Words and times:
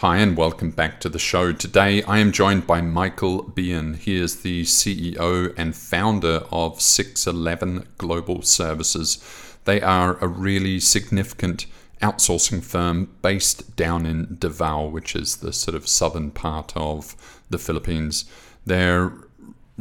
Hi, 0.00 0.16
and 0.16 0.34
welcome 0.34 0.70
back 0.70 0.98
to 1.00 1.10
the 1.10 1.18
show. 1.18 1.52
Today 1.52 2.02
I 2.04 2.20
am 2.20 2.32
joined 2.32 2.66
by 2.66 2.80
Michael 2.80 3.42
Behan. 3.42 3.92
He 3.92 4.16
is 4.16 4.40
the 4.40 4.62
CEO 4.62 5.52
and 5.58 5.76
founder 5.76 6.44
of 6.50 6.80
611 6.80 7.86
Global 7.98 8.40
Services. 8.40 9.22
They 9.66 9.82
are 9.82 10.16
a 10.22 10.26
really 10.26 10.80
significant 10.80 11.66
outsourcing 12.00 12.64
firm 12.64 13.14
based 13.20 13.76
down 13.76 14.06
in 14.06 14.38
Davao, 14.40 14.88
which 14.88 15.14
is 15.14 15.36
the 15.36 15.52
sort 15.52 15.74
of 15.74 15.86
southern 15.86 16.30
part 16.30 16.72
of 16.74 17.14
the 17.50 17.58
Philippines. 17.58 18.24
They're 18.64 19.12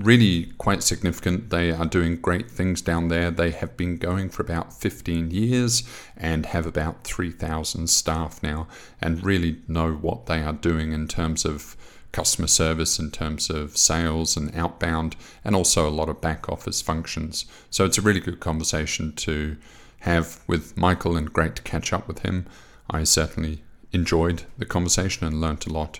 really 0.05 0.51
quite 0.57 0.83
significant. 0.83 1.49
They 1.49 1.71
are 1.71 1.85
doing 1.85 2.17
great 2.17 2.49
things 2.49 2.81
down 2.81 3.07
there. 3.07 3.31
They 3.31 3.51
have 3.51 3.77
been 3.77 3.97
going 3.97 4.29
for 4.29 4.41
about 4.41 4.73
15 4.73 5.31
years 5.31 5.83
and 6.15 6.45
have 6.47 6.65
about 6.65 7.03
3,000 7.03 7.87
staff 7.87 8.41
now 8.41 8.67
and 9.01 9.23
really 9.23 9.57
know 9.67 9.93
what 9.93 10.25
they 10.25 10.41
are 10.41 10.53
doing 10.53 10.91
in 10.91 11.07
terms 11.07 11.45
of 11.45 11.75
customer 12.11 12.47
service, 12.47 12.97
in 12.99 13.11
terms 13.11 13.49
of 13.49 13.77
sales 13.77 14.35
and 14.35 14.55
outbound, 14.55 15.15
and 15.43 15.55
also 15.55 15.87
a 15.87 15.91
lot 15.91 16.09
of 16.09 16.21
back 16.21 16.49
office 16.49 16.81
functions. 16.81 17.45
So 17.69 17.85
it's 17.85 17.97
a 17.97 18.01
really 18.01 18.19
good 18.19 18.39
conversation 18.39 19.13
to 19.17 19.57
have 19.99 20.39
with 20.47 20.75
Michael 20.77 21.17
and 21.17 21.31
great 21.31 21.55
to 21.57 21.61
catch 21.61 21.93
up 21.93 22.07
with 22.07 22.19
him. 22.19 22.47
I 22.89 23.03
certainly 23.03 23.63
enjoyed 23.91 24.43
the 24.57 24.65
conversation 24.65 25.27
and 25.27 25.41
learnt 25.41 25.67
a 25.67 25.73
lot 25.73 25.99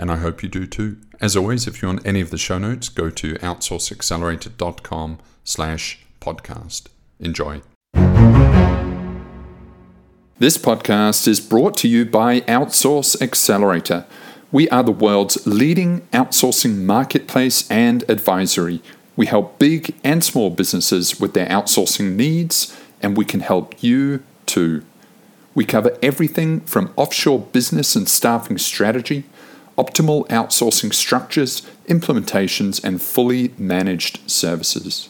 and 0.00 0.10
I 0.10 0.16
hope 0.16 0.42
you 0.42 0.48
do 0.48 0.66
too. 0.66 0.96
As 1.20 1.36
always, 1.36 1.66
if 1.66 1.82
you 1.82 1.88
want 1.88 2.06
any 2.06 2.22
of 2.22 2.30
the 2.30 2.38
show 2.38 2.58
notes, 2.58 2.88
go 2.88 3.10
to 3.10 3.34
outsourceaccelerator.com 3.34 5.18
slash 5.44 6.00
podcast. 6.22 6.86
Enjoy. 7.20 7.60
This 10.38 10.56
podcast 10.56 11.28
is 11.28 11.38
brought 11.38 11.76
to 11.76 11.88
you 11.88 12.06
by 12.06 12.40
Outsource 12.40 13.20
Accelerator. 13.20 14.06
We 14.50 14.70
are 14.70 14.82
the 14.82 14.90
world's 14.90 15.46
leading 15.46 16.00
outsourcing 16.12 16.78
marketplace 16.78 17.70
and 17.70 18.08
advisory. 18.08 18.80
We 19.16 19.26
help 19.26 19.58
big 19.58 19.94
and 20.02 20.24
small 20.24 20.48
businesses 20.48 21.20
with 21.20 21.34
their 21.34 21.46
outsourcing 21.48 22.16
needs, 22.16 22.74
and 23.02 23.18
we 23.18 23.26
can 23.26 23.40
help 23.40 23.82
you 23.82 24.22
too. 24.46 24.82
We 25.54 25.66
cover 25.66 25.98
everything 26.02 26.60
from 26.60 26.94
offshore 26.96 27.40
business 27.40 27.94
and 27.94 28.08
staffing 28.08 28.56
strategy 28.56 29.24
optimal 29.80 30.28
outsourcing 30.28 30.92
structures, 30.92 31.62
implementations, 31.88 32.84
and 32.84 33.00
fully 33.00 33.54
managed 33.56 34.30
services. 34.30 35.08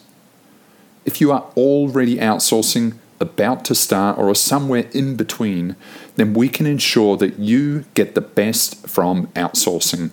If 1.03 1.19
you 1.19 1.31
are 1.31 1.45
already 1.57 2.15
outsourcing, 2.17 2.93
about 3.19 3.63
to 3.65 3.75
start, 3.75 4.17
or 4.17 4.29
are 4.29 4.35
somewhere 4.35 4.87
in 4.93 5.15
between, 5.15 5.75
then 6.15 6.33
we 6.33 6.49
can 6.49 6.65
ensure 6.65 7.17
that 7.17 7.37
you 7.37 7.85
get 7.93 8.15
the 8.15 8.21
best 8.21 8.87
from 8.87 9.27
outsourcing. 9.27 10.11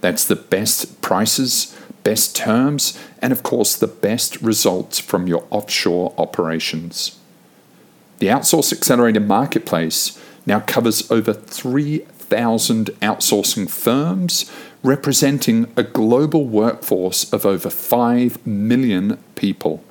That's 0.00 0.24
the 0.24 0.36
best 0.36 1.02
prices, 1.02 1.76
best 2.04 2.36
terms, 2.36 2.98
and 3.20 3.32
of 3.32 3.42
course, 3.42 3.74
the 3.74 3.88
best 3.88 4.40
results 4.40 4.98
from 5.00 5.26
your 5.26 5.46
offshore 5.50 6.14
operations. 6.18 7.18
The 8.18 8.28
Outsource 8.28 8.72
Accelerator 8.72 9.20
Marketplace 9.20 10.20
now 10.46 10.60
covers 10.60 11.10
over 11.10 11.32
3 11.32 12.06
1,000 12.30 12.86
outsourcing 13.00 13.70
firms, 13.70 14.50
representing 14.82 15.72
a 15.76 15.82
global 15.82 16.46
workforce 16.46 17.32
of 17.32 17.46
over 17.46 17.70
5 17.70 18.46
million 18.46 19.18
people. 19.34 19.82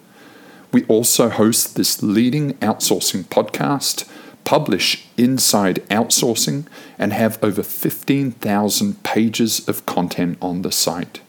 We 0.71 0.85
also 0.85 1.29
host 1.29 1.75
this 1.75 2.01
leading 2.01 2.53
outsourcing 2.55 3.25
podcast, 3.25 4.07
publish 4.43 5.07
Inside 5.17 5.83
Outsourcing, 5.89 6.65
and 6.97 7.13
have 7.13 7.43
over 7.43 7.63
15,000 7.63 9.03
pages 9.03 9.67
of 9.67 9.85
content 9.85 10.37
on 10.41 10.63
the 10.63 10.71
site. 10.71 11.21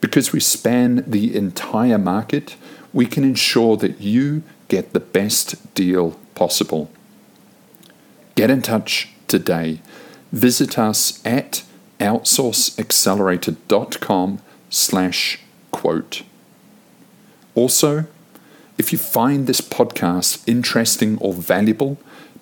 Because 0.00 0.32
we 0.32 0.40
span 0.40 1.04
the 1.06 1.36
entire 1.36 1.98
market, 1.98 2.56
we 2.92 3.06
can 3.06 3.22
ensure 3.22 3.76
that 3.76 4.00
you 4.00 4.42
get 4.68 4.92
the 4.92 5.00
best 5.00 5.74
deal 5.74 6.18
possible. 6.34 6.90
Get 8.34 8.50
in 8.50 8.62
touch 8.62 9.08
today. 9.30 9.80
Visit 10.32 10.78
us 10.78 11.24
at 11.24 11.62
outsourceaccelerator.com 11.98 14.40
slash 14.68 15.38
quote. 15.70 16.22
Also, 17.54 18.04
if 18.76 18.92
you 18.92 18.98
find 18.98 19.46
this 19.46 19.60
podcast 19.60 20.42
interesting 20.48 21.16
or 21.18 21.32
valuable, 21.32 21.98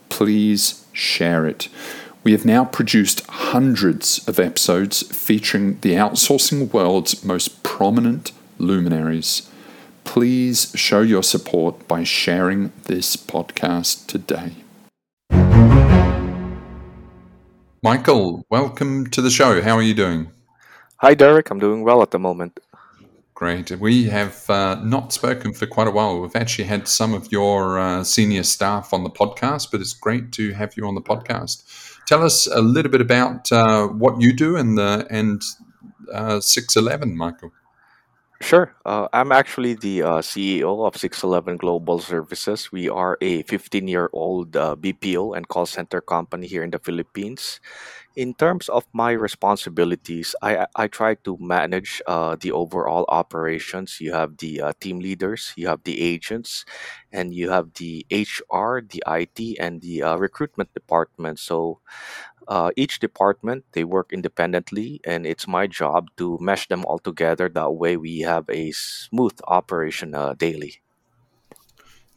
please 0.08 0.86
share 0.92 1.46
it. 1.46 1.68
We 2.24 2.32
have 2.32 2.44
now 2.44 2.64
produced 2.64 3.24
hundreds 3.26 4.26
of 4.28 4.38
episodes 4.38 5.02
featuring 5.16 5.80
the 5.80 5.94
outsourcing 5.94 6.70
world's 6.72 7.24
most 7.24 7.62
prominent 7.62 8.32
luminaries. 8.58 9.48
Please 10.04 10.72
show 10.74 11.00
your 11.00 11.22
support 11.22 11.88
by 11.88 12.04
sharing 12.04 12.72
this 12.84 13.16
podcast 13.16 14.06
today. 14.06 14.52
Michael, 17.88 18.44
welcome 18.50 19.06
to 19.06 19.22
the 19.22 19.30
show. 19.30 19.62
How 19.62 19.74
are 19.74 19.82
you 19.82 19.94
doing? 19.94 20.30
Hi, 20.98 21.14
Derek. 21.14 21.50
I'm 21.50 21.58
doing 21.58 21.84
well 21.84 22.02
at 22.02 22.10
the 22.10 22.18
moment. 22.18 22.60
Great. 23.32 23.70
We 23.70 24.04
have 24.04 24.44
uh, 24.50 24.74
not 24.84 25.10
spoken 25.14 25.54
for 25.54 25.66
quite 25.66 25.88
a 25.88 25.90
while. 25.90 26.20
We've 26.20 26.36
actually 26.36 26.66
had 26.66 26.86
some 26.86 27.14
of 27.14 27.32
your 27.32 27.78
uh, 27.78 28.04
senior 28.04 28.42
staff 28.42 28.92
on 28.92 29.04
the 29.04 29.10
podcast, 29.10 29.70
but 29.72 29.80
it's 29.80 29.94
great 29.94 30.32
to 30.32 30.52
have 30.52 30.76
you 30.76 30.86
on 30.86 30.96
the 30.96 31.00
podcast. 31.00 31.64
Tell 32.04 32.22
us 32.22 32.46
a 32.46 32.60
little 32.60 32.92
bit 32.92 33.00
about 33.00 33.50
uh, 33.50 33.86
what 33.86 34.20
you 34.20 34.34
do 34.34 34.56
and 34.56 34.76
the 34.76 35.06
and 35.08 35.40
uh, 36.12 36.40
six 36.40 36.76
eleven, 36.76 37.16
Michael. 37.16 37.52
Sure. 38.40 38.72
Uh, 38.86 39.08
I'm 39.12 39.32
actually 39.32 39.74
the 39.74 40.02
uh, 40.02 40.18
CEO 40.22 40.86
of 40.86 40.96
611 40.96 41.56
Global 41.56 41.98
Services. 41.98 42.70
We 42.70 42.88
are 42.88 43.18
a 43.20 43.42
15 43.42 43.88
year 43.88 44.08
old 44.12 44.56
uh, 44.56 44.76
BPO 44.78 45.34
and 45.34 45.48
call 45.48 45.66
center 45.66 46.00
company 46.00 46.46
here 46.46 46.62
in 46.62 46.70
the 46.70 46.78
Philippines. 46.78 47.58
In 48.16 48.34
terms 48.34 48.68
of 48.68 48.84
my 48.92 49.12
responsibilities, 49.12 50.36
I, 50.42 50.66
I 50.76 50.88
try 50.88 51.14
to 51.24 51.38
manage 51.40 52.02
uh, 52.06 52.36
the 52.40 52.52
overall 52.52 53.06
operations. 53.08 53.98
You 54.00 54.12
have 54.12 54.36
the 54.38 54.60
uh, 54.62 54.72
team 54.80 55.00
leaders, 55.00 55.52
you 55.56 55.68
have 55.68 55.82
the 55.84 56.00
agents, 56.00 56.64
and 57.12 57.34
you 57.34 57.50
have 57.50 57.74
the 57.74 58.06
HR, 58.10 58.82
the 58.82 59.02
IT, 59.06 59.56
and 59.58 59.80
the 59.80 60.02
uh, 60.02 60.16
recruitment 60.16 60.74
department. 60.74 61.38
So 61.40 61.80
uh, 62.48 62.70
each 62.76 62.98
department 62.98 63.64
they 63.72 63.84
work 63.84 64.12
independently 64.12 65.00
and 65.04 65.26
it's 65.26 65.46
my 65.46 65.66
job 65.66 66.08
to 66.16 66.38
mesh 66.40 66.66
them 66.68 66.84
all 66.86 66.98
together. 66.98 67.48
That 67.48 67.72
way 67.72 67.96
we 67.96 68.20
have 68.20 68.48
a 68.48 68.72
smooth 68.72 69.38
operation 69.46 70.14
uh, 70.14 70.34
daily. 70.34 70.80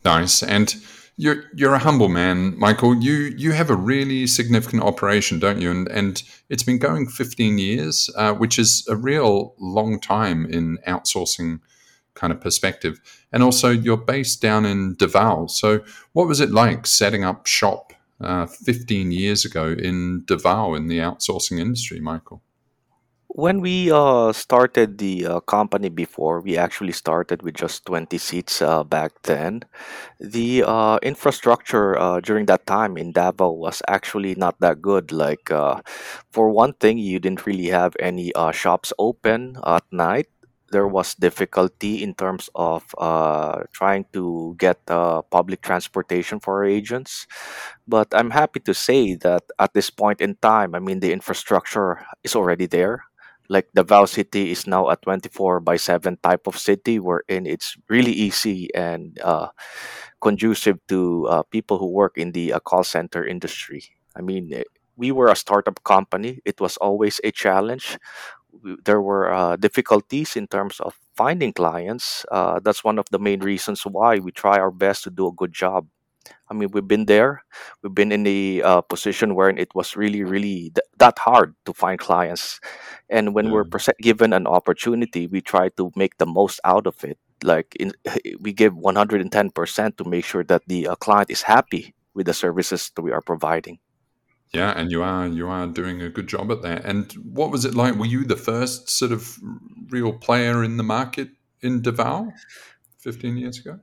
Nice. 0.06 0.42
And 0.42 0.74
you're 1.18 1.44
you're 1.54 1.76
a 1.76 1.80
humble 1.80 2.08
man 2.08 2.58
michael. 2.58 2.96
You 2.96 3.34
you 3.38 3.52
have 3.52 3.70
a 3.70 3.76
really 3.76 4.26
significant 4.26 4.82
operation 4.84 5.40
don't 5.40 5.62
you? 5.62 5.70
And 5.70 5.88
and 5.90 6.24
it's 6.50 6.64
been 6.64 6.80
going 6.80 7.08
15 7.08 7.58
years 7.58 8.10
uh, 8.16 8.34
which 8.34 8.58
is 8.58 8.88
a 8.88 8.96
real 8.96 9.54
long 9.60 10.00
time 10.00 10.46
in 10.46 10.78
outsourcing 10.88 11.60
kind 12.16 12.32
of 12.32 12.40
perspective. 12.40 13.00
And 13.34 13.44
also 13.44 13.70
you're 13.70 13.98
based 13.98 14.42
down 14.42 14.66
in 14.66 14.96
davao. 14.96 15.48
So 15.48 15.82
what 16.14 16.28
was 16.28 16.40
it 16.40 16.52
like 16.52 16.88
setting 16.88 17.26
up 17.26 17.48
shop 17.48 17.94
uh, 18.24 18.46
15 18.46 19.12
years 19.12 19.46
ago 19.46 19.76
in 19.78 20.24
Davao 20.26 20.76
in 20.76 20.88
the 20.88 21.00
outsourcing 21.00 21.60
industry, 21.60 22.00
Michael? 22.00 22.42
When 23.34 23.62
we 23.62 23.90
uh, 23.90 24.34
started 24.34 24.98
the 24.98 25.26
uh, 25.26 25.40
company 25.40 25.88
before, 25.88 26.42
we 26.42 26.58
actually 26.58 26.92
started 26.92 27.42
with 27.44 27.56
just 27.56 27.86
20 27.86 28.18
seats 28.18 28.62
uh, 28.62 28.84
back 28.84 29.14
then. 29.24 29.64
The 30.20 30.66
uh, 30.68 31.00
infrastructure 31.02 31.98
uh, 31.98 32.20
during 32.20 32.48
that 32.48 32.66
time 32.66 32.98
in 32.98 33.14
Davao 33.14 33.52
was 33.52 33.82
actually 33.88 34.36
not 34.36 34.60
that 34.60 34.82
good. 34.82 35.14
Like, 35.14 35.50
for 36.32 36.50
one 36.50 36.74
thing, 36.74 36.98
you 36.98 37.20
didn't 37.20 37.46
really 37.46 37.68
have 37.68 37.96
any 38.02 38.34
shops 38.52 38.92
open 39.00 39.56
at 39.66 39.86
night 39.92 40.28
there 40.72 40.88
was 40.88 41.16
difficulty 41.16 42.02
in 42.04 42.14
terms 42.16 42.50
of 42.56 42.84
uh, 42.98 43.64
trying 43.74 44.06
to 44.14 44.56
get 44.58 44.80
uh, 44.88 45.22
public 45.24 45.62
transportation 45.62 46.40
for 46.40 46.60
our 46.60 46.66
agents. 46.66 47.28
But 47.88 48.08
I'm 48.14 48.32
happy 48.32 48.60
to 48.62 48.74
say 48.74 49.16
that 49.16 49.44
at 49.60 49.74
this 49.74 49.90
point 49.90 50.22
in 50.22 50.36
time, 50.42 50.76
I 50.76 50.80
mean, 50.80 51.00
the 51.00 51.12
infrastructure 51.14 52.06
is 52.24 52.36
already 52.36 52.66
there. 52.68 53.06
Like 53.50 53.68
Davao 53.76 54.06
City 54.06 54.52
is 54.52 54.66
now 54.66 54.88
a 54.90 54.96
24 54.96 55.60
by 55.60 55.76
7 55.76 56.18
type 56.24 56.48
of 56.48 56.58
city 56.58 57.00
wherein 57.00 57.46
it's 57.46 57.76
really 57.90 58.14
easy 58.14 58.74
and 58.74 59.20
uh, 59.22 59.50
conducive 60.22 60.80
to 60.88 61.28
uh, 61.28 61.44
people 61.44 61.78
who 61.78 61.88
work 61.88 62.18
in 62.18 62.32
the 62.32 62.54
uh, 62.54 62.60
call 62.60 62.84
center 62.84 63.26
industry. 63.26 63.84
I 64.16 64.22
mean, 64.22 64.52
eh, 64.54 64.64
we 64.98 65.12
were 65.12 65.28
a 65.30 65.36
startup 65.36 65.84
company. 65.84 66.40
It 66.46 66.62
was 66.62 66.78
always 66.78 67.20
a 67.24 67.32
challenge 67.32 67.98
there 68.86 69.02
were 69.02 69.32
uh, 69.34 69.56
difficulties 69.58 70.36
in 70.36 70.48
terms 70.48 70.80
of 70.80 70.98
finding 71.16 71.54
clients. 71.54 72.26
Uh, 72.32 72.60
that's 72.64 72.84
one 72.84 73.00
of 73.00 73.06
the 73.12 73.20
main 73.20 73.40
reasons 73.42 73.84
why 73.84 74.20
we 74.20 74.32
try 74.32 74.58
our 74.60 74.72
best 74.72 75.04
to 75.04 75.10
do 75.10 75.28
a 75.28 75.32
good 75.32 75.54
job. 75.54 75.88
I 76.50 76.54
mean, 76.54 76.70
we've 76.72 76.88
been 76.88 77.06
there. 77.06 77.44
We've 77.82 77.94
been 77.96 78.12
in 78.12 78.24
the 78.24 78.62
uh, 78.64 78.82
position 78.82 79.34
where 79.36 79.50
it 79.50 79.74
was 79.74 79.96
really, 79.96 80.24
really 80.24 80.72
th- 80.76 80.86
that 81.00 81.18
hard 81.18 81.56
to 81.66 81.74
find 81.74 82.00
clients. 82.00 82.60
And 83.10 83.34
when 83.34 83.50
we're 83.52 83.66
Yeah. 83.66 83.94
given 84.02 84.34
an 84.34 84.46
opportunity, 84.48 85.28
we 85.28 85.42
try 85.42 85.70
to 85.78 85.92
make 85.96 86.18
the 86.18 86.26
most 86.28 86.60
out 86.64 86.86
of 86.88 87.04
it. 87.04 87.18
Like 87.44 87.76
in, 87.80 87.94
we 88.40 88.54
give 88.54 88.74
110% 88.74 89.98
to 89.98 90.04
make 90.06 90.26
sure 90.26 90.44
that 90.44 90.64
the 90.68 90.88
uh, 90.90 90.96
client 90.96 91.32
is 91.32 91.42
happy 91.44 91.96
with 92.14 92.28
the 92.28 92.34
services 92.34 92.92
that 92.96 93.02
we 93.02 93.12
are 93.12 93.22
providing. 93.22 93.80
Yeah, 94.54 94.74
and 94.76 94.92
you 94.92 95.02
are 95.02 95.28
you 95.28 95.48
are 95.48 95.68
doing 95.68 96.02
a 96.02 96.10
good 96.10 96.28
job 96.28 96.52
at 96.52 96.62
that. 96.62 96.84
And 96.84 97.12
what 97.24 97.52
was 97.52 97.64
it 97.64 97.74
like? 97.74 97.96
Were 97.96 98.06
you 98.06 98.26
the 98.26 98.36
first 98.36 98.90
sort 98.90 99.12
of 99.12 99.38
real 99.90 100.12
player 100.14 100.64
in 100.64 100.76
the 100.76 100.84
market 100.84 101.30
in 101.62 101.82
Davao 101.82 102.34
15 103.00 103.38
years 103.38 103.60
ago? 103.60 103.80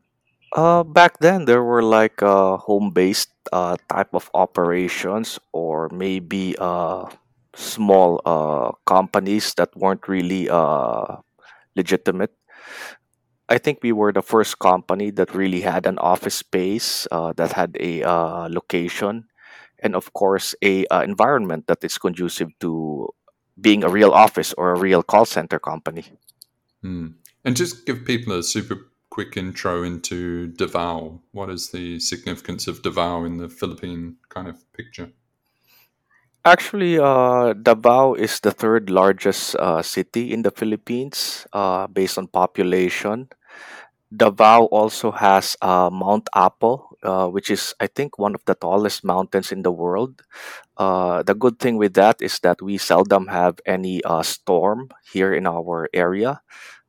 Uh, 0.57 0.83
back 0.83 1.19
then, 1.21 1.45
there 1.45 1.63
were 1.63 1.83
like 1.83 2.23
uh, 2.23 2.57
home-based 2.57 3.31
uh, 3.53 3.77
type 3.89 4.09
of 4.15 4.31
operations, 4.35 5.39
or 5.53 5.89
maybe 5.93 6.57
uh, 6.59 7.05
small 7.55 8.21
uh, 8.25 8.73
companies 8.87 9.53
that 9.55 9.75
weren't 9.77 10.09
really 10.09 10.49
uh, 10.49 11.17
legitimate. 11.77 12.33
I 13.49 13.59
think 13.59 13.81
we 13.83 13.93
were 13.93 14.13
the 14.13 14.23
first 14.23 14.59
company 14.59 15.11
that 15.13 15.35
really 15.35 15.63
had 15.63 15.87
an 15.87 15.99
office 15.99 16.37
space 16.37 17.07
uh, 17.11 17.33
that 17.37 17.53
had 17.53 17.77
a 17.81 18.03
uh, 18.03 18.49
location, 18.51 19.25
and 19.81 19.95
of 19.95 20.13
course, 20.13 20.55
a 20.63 20.87
uh, 20.87 21.03
environment 21.03 21.67
that 21.67 21.85
is 21.85 21.99
conducive 21.99 22.51
to 22.61 23.09
being 23.61 23.85
a 23.85 23.89
real 23.89 24.13
office 24.13 24.55
or 24.55 24.73
a 24.73 24.79
real 24.79 25.03
call 25.03 25.25
center 25.25 25.59
company. 25.59 26.05
Hmm. 26.83 27.19
And 27.45 27.57
just 27.57 27.87
give 27.87 28.05
people 28.05 28.39
a 28.39 28.43
super 28.43 28.89
quick 29.11 29.37
intro 29.37 29.83
into 29.83 30.49
Davao. 30.49 31.21
What 31.33 31.51
is 31.51 31.71
the 31.71 31.99
significance 31.99 32.69
of 32.69 32.83
Davao 32.83 33.25
in 33.25 33.39
the 33.39 33.49
Philippine 33.49 34.17
kind 34.29 34.49
of 34.49 34.61
picture? 34.73 35.11
Actually, 36.45 36.99
uh, 36.99 37.53
Davao 37.53 38.15
is 38.15 38.41
the 38.41 38.53
third 38.53 38.91
largest 38.91 39.57
uh, 39.57 39.83
city 39.83 40.33
in 40.33 40.43
the 40.43 40.51
Philippines 40.51 41.47
uh, 41.53 41.87
based 41.89 42.17
on 42.17 42.29
population. 42.29 43.29
Davao 44.15 44.65
also 44.67 45.11
has 45.11 45.57
uh, 45.61 45.91
Mount 45.93 46.29
Apo, 46.35 46.88
uh, 47.03 47.29
which 47.29 47.51
is, 47.51 47.75
I 47.81 47.87
think, 47.87 48.19
one 48.19 48.35
of 48.35 48.45
the 48.45 48.55
tallest 48.55 49.05
mountains 49.05 49.53
in 49.53 49.63
the 49.63 49.73
world. 49.73 50.23
Uh, 50.77 51.23
the 51.23 51.35
good 51.35 51.59
thing 51.59 51.77
with 51.77 51.95
that 51.95 52.21
is 52.21 52.39
that 52.41 52.63
we 52.63 52.79
seldom 52.79 53.29
have 53.29 53.61
any 53.67 54.03
uh, 54.05 54.23
storm 54.23 54.91
here 55.13 55.35
in 55.35 55.47
our 55.47 55.89
area. 55.93 56.41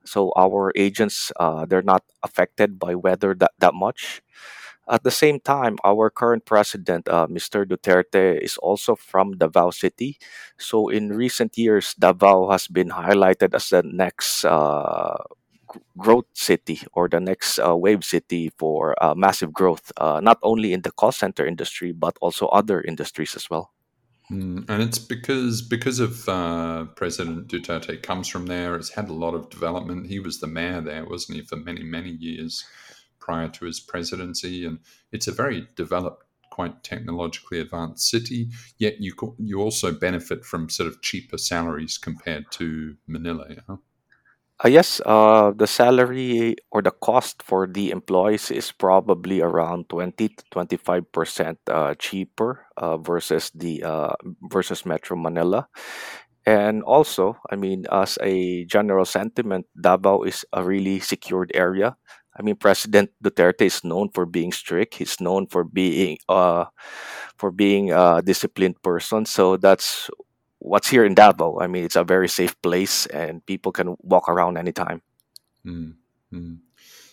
So 0.05 0.33
our 0.35 0.71
agents, 0.75 1.31
uh, 1.39 1.65
they're 1.65 1.83
not 1.83 2.03
affected 2.23 2.79
by 2.79 2.95
weather 2.95 3.35
that, 3.35 3.51
that 3.59 3.73
much. 3.73 4.21
At 4.89 5.03
the 5.03 5.11
same 5.11 5.39
time, 5.39 5.77
our 5.85 6.09
current 6.09 6.45
president, 6.45 7.07
uh, 7.07 7.27
Mr. 7.27 7.63
Duterte, 7.63 8.41
is 8.41 8.57
also 8.57 8.95
from 8.95 9.37
Davao 9.37 9.69
City. 9.69 10.17
So 10.57 10.89
in 10.89 11.13
recent 11.13 11.57
years, 11.59 11.93
Davao 11.93 12.49
has 12.49 12.67
been 12.67 12.89
highlighted 12.89 13.53
as 13.53 13.69
the 13.69 13.83
next 13.83 14.45
uh, 14.45 15.17
growth 15.97 16.25
city 16.33 16.81
or 16.93 17.07
the 17.09 17.19
next 17.19 17.59
uh, 17.59 17.75
wave 17.75 18.03
city 18.03 18.51
for 18.57 18.95
uh, 19.03 19.13
massive 19.15 19.53
growth, 19.53 19.91
uh, 19.97 20.19
not 20.21 20.37
only 20.43 20.73
in 20.73 20.81
the 20.81 20.91
call 20.91 21.11
center 21.11 21.45
industry, 21.45 21.91
but 21.91 22.17
also 22.21 22.47
other 22.47 22.81
industries 22.81 23.35
as 23.35 23.49
well. 23.49 23.71
Mm, 24.31 24.69
and 24.69 24.83
it's 24.83 24.99
because 24.99 25.61
because 25.61 25.99
of 25.99 26.29
uh, 26.29 26.85
President 26.95 27.47
Duterte 27.47 28.01
comes 28.03 28.27
from 28.27 28.45
there. 28.45 28.75
It's 28.75 28.93
had 28.93 29.09
a 29.09 29.13
lot 29.13 29.33
of 29.33 29.49
development. 29.49 30.07
He 30.07 30.19
was 30.19 30.39
the 30.39 30.47
mayor 30.47 30.81
there, 30.81 31.05
wasn't 31.05 31.37
he, 31.37 31.45
for 31.45 31.55
many 31.55 31.83
many 31.83 32.11
years 32.11 32.63
prior 33.19 33.47
to 33.49 33.65
his 33.65 33.79
presidency, 33.79 34.65
and 34.65 34.79
it's 35.11 35.27
a 35.27 35.31
very 35.31 35.67
developed, 35.75 36.23
quite 36.51 36.83
technologically 36.83 37.59
advanced 37.59 38.07
city. 38.07 38.49
Yet 38.77 38.99
you 38.99 39.13
you 39.39 39.59
also 39.59 39.91
benefit 39.91 40.45
from 40.45 40.69
sort 40.69 40.87
of 40.87 41.01
cheaper 41.01 41.39
salaries 41.39 41.97
compared 41.97 42.51
to 42.51 42.97
Manila. 43.07 43.47
Uh, 44.63 44.67
yes, 44.67 44.99
uh, 45.05 45.51
the 45.55 45.67
salary 45.67 46.55
or 46.71 46.81
the 46.81 46.91
cost 46.91 47.41
for 47.41 47.65
the 47.65 47.91
employees 47.91 48.51
is 48.51 48.71
probably 48.73 49.39
around 49.41 49.87
20 49.87 50.27
to 50.27 50.43
25% 50.51 51.57
uh, 51.71 51.93
cheaper 51.95 52.65
uh, 52.75 52.97
versus 52.97 53.51
the 53.55 53.81
uh, 53.83 54.11
versus 54.51 54.85
Metro 54.85 55.15
Manila. 55.15 55.67
And 56.45 56.83
also, 56.83 57.37
I 57.51 57.55
mean, 57.55 57.85
as 57.91 58.17
a 58.23 58.65
general 58.65 59.05
sentiment, 59.05 59.67
Davao 59.79 60.23
is 60.23 60.45
a 60.53 60.63
really 60.63 60.99
secured 60.99 61.51
area. 61.55 61.95
I 62.37 62.43
mean, 62.43 62.55
President 62.57 63.11
Duterte 63.23 63.63
is 63.63 63.83
known 63.83 64.09
for 64.13 64.25
being 64.25 64.51
strict. 64.51 64.95
He's 64.95 65.21
known 65.21 65.47
for 65.47 65.63
being 65.63 66.17
uh, 66.29 66.65
for 67.37 67.51
being 67.51 67.91
a 67.91 68.21
disciplined 68.23 68.81
person. 68.83 69.25
So 69.25 69.57
that's 69.57 70.09
what's 70.59 70.89
here 70.89 71.05
in 71.05 71.15
Davao. 71.15 71.59
I 71.59 71.67
mean, 71.67 71.83
it's 71.83 71.95
a 71.95 72.03
very 72.03 72.29
safe 72.29 72.59
place, 72.61 73.05
and 73.07 73.45
people 73.45 73.71
can 73.71 73.95
walk 74.01 74.29
around 74.29 74.57
anytime. 74.57 75.01
Mm, 75.65 75.95
mm. 76.33 76.57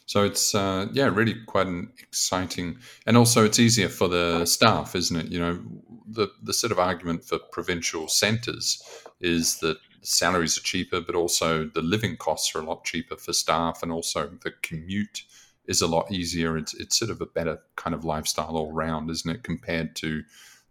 So 0.07 0.23
it's 0.23 0.55
uh, 0.55 0.87
yeah, 0.93 1.11
really 1.13 1.35
quite 1.47 1.67
an 1.67 1.91
exciting, 1.99 2.79
and 3.07 3.17
also 3.17 3.45
it's 3.45 3.59
easier 3.59 3.89
for 3.89 4.07
the 4.09 4.47
staff, 4.47 4.95
isn't 4.95 5.17
it? 5.17 5.27
You 5.33 5.41
know, 5.41 5.59
the 6.07 6.29
the 6.43 6.53
sort 6.53 6.71
of 6.71 6.79
argument 6.79 7.25
for 7.25 7.39
provincial 7.51 8.07
centres 8.07 8.83
is 9.21 9.59
that 9.59 9.79
salaries 10.03 10.57
are 10.57 10.63
cheaper, 10.63 11.01
but 11.01 11.17
also 11.17 11.65
the 11.75 11.83
living 11.83 12.17
costs 12.17 12.55
are 12.55 12.61
a 12.61 12.65
lot 12.65 12.85
cheaper 12.85 13.17
for 13.17 13.33
staff, 13.33 13.83
and 13.83 13.91
also 13.91 14.31
the 14.43 14.53
commute 14.63 15.25
is 15.67 15.83
a 15.83 15.89
lot 15.89 16.13
easier. 16.13 16.57
It's 16.57 16.73
it's 16.75 16.97
sort 16.97 17.11
of 17.11 17.21
a 17.21 17.27
better 17.27 17.59
kind 17.75 17.95
of 17.95 18.05
lifestyle 18.05 18.57
all 18.57 18.71
round, 18.71 19.11
isn't 19.11 19.31
it, 19.31 19.43
compared 19.43 19.97
to 19.97 20.23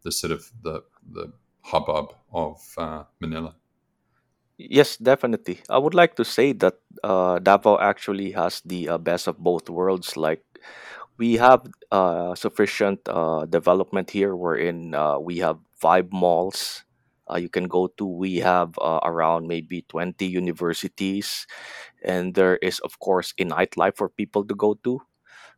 the 0.04 0.14
sort 0.14 0.32
of 0.32 0.50
the 0.64 0.82
the 1.12 1.34
hubbub 1.66 2.14
of 2.32 2.62
uh, 2.78 3.04
Manila. 3.20 3.56
Yes, 4.58 4.96
definitely. 4.98 5.60
I 5.70 5.78
would 5.78 5.94
like 5.94 6.16
to 6.16 6.24
say 6.24 6.54
that 6.64 6.76
uh, 7.04 7.40
Davao 7.40 7.78
actually 7.80 8.32
has 8.32 8.62
the 8.64 8.88
uh, 8.90 8.98
best 8.98 9.28
of 9.28 9.38
both 9.38 9.70
worlds. 9.70 10.16
Like 10.16 10.44
we 11.18 11.36
have 11.36 11.68
uh, 11.92 12.36
sufficient 12.36 13.02
uh, 13.08 13.46
development 13.46 14.12
here, 14.12 14.36
wherein 14.36 14.96
uh, 14.96 15.20
we 15.20 15.40
have 15.40 15.60
five 15.76 16.12
malls 16.12 16.86
uh, 17.30 17.38
you 17.38 17.50
can 17.50 17.66
go 17.68 17.88
to. 17.98 18.06
We 18.06 18.38
have 18.38 18.78
uh, 18.80 19.00
around 19.04 19.48
maybe 19.48 19.84
twenty 19.90 20.28
universities, 20.28 21.48
and 22.04 22.36
there 22.36 22.58
is 22.58 22.80
of 22.80 23.00
course 23.00 23.34
a 23.40 23.46
nightlife 23.46 23.98
for 23.98 24.10
people 24.10 24.46
to 24.46 24.56
go 24.56 24.76
to. 24.84 25.02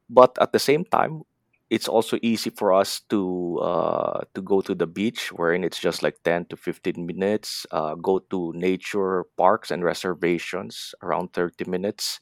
But 0.10 0.38
at 0.42 0.54
the 0.54 0.60
same 0.60 0.86
time, 0.86 1.24
it's 1.70 1.88
also 1.88 2.18
easy 2.22 2.50
for 2.50 2.74
us 2.74 3.02
to 3.10 3.60
uh, 3.60 4.22
to 4.36 4.42
go 4.42 4.62
to 4.62 4.74
the 4.76 4.88
beach, 4.88 5.32
wherein 5.34 5.64
it's 5.64 5.80
just 5.80 6.02
like 6.04 6.16
ten 6.24 6.46
to 6.46 6.56
fifteen 6.56 7.06
minutes. 7.06 7.66
Uh, 7.72 7.96
go 7.96 8.20
to 8.32 8.54
nature 8.56 9.26
parks 9.38 9.72
and 9.72 9.84
reservations 9.84 10.96
around 11.04 11.34
thirty 11.34 11.66
minutes, 11.66 12.20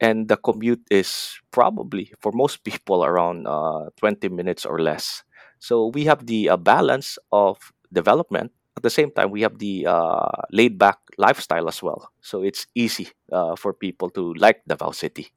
and 0.00 0.28
the 0.28 0.36
commute 0.36 0.82
is 0.90 1.38
probably 1.50 2.12
for 2.20 2.32
most 2.32 2.64
people 2.68 3.04
around 3.04 3.46
uh, 3.46 3.90
twenty 3.96 4.28
minutes 4.28 4.64
or 4.66 4.80
less. 4.80 5.22
So 5.58 5.88
we 5.88 6.04
have 6.04 6.26
the 6.26 6.50
uh, 6.50 6.56
balance 6.56 7.18
of 7.32 7.72
development. 7.92 8.52
At 8.76 8.82
the 8.82 8.90
same 8.90 9.10
time, 9.10 9.30
we 9.30 9.40
have 9.40 9.58
the 9.58 9.86
uh, 9.86 10.42
laid 10.52 10.78
back 10.78 10.98
lifestyle 11.16 11.68
as 11.68 11.82
well. 11.82 12.12
So 12.20 12.42
it's 12.42 12.66
easy 12.74 13.08
uh, 13.32 13.56
for 13.56 13.72
people 13.72 14.10
to 14.10 14.34
like 14.34 14.60
Davao 14.68 14.90
City. 14.92 15.32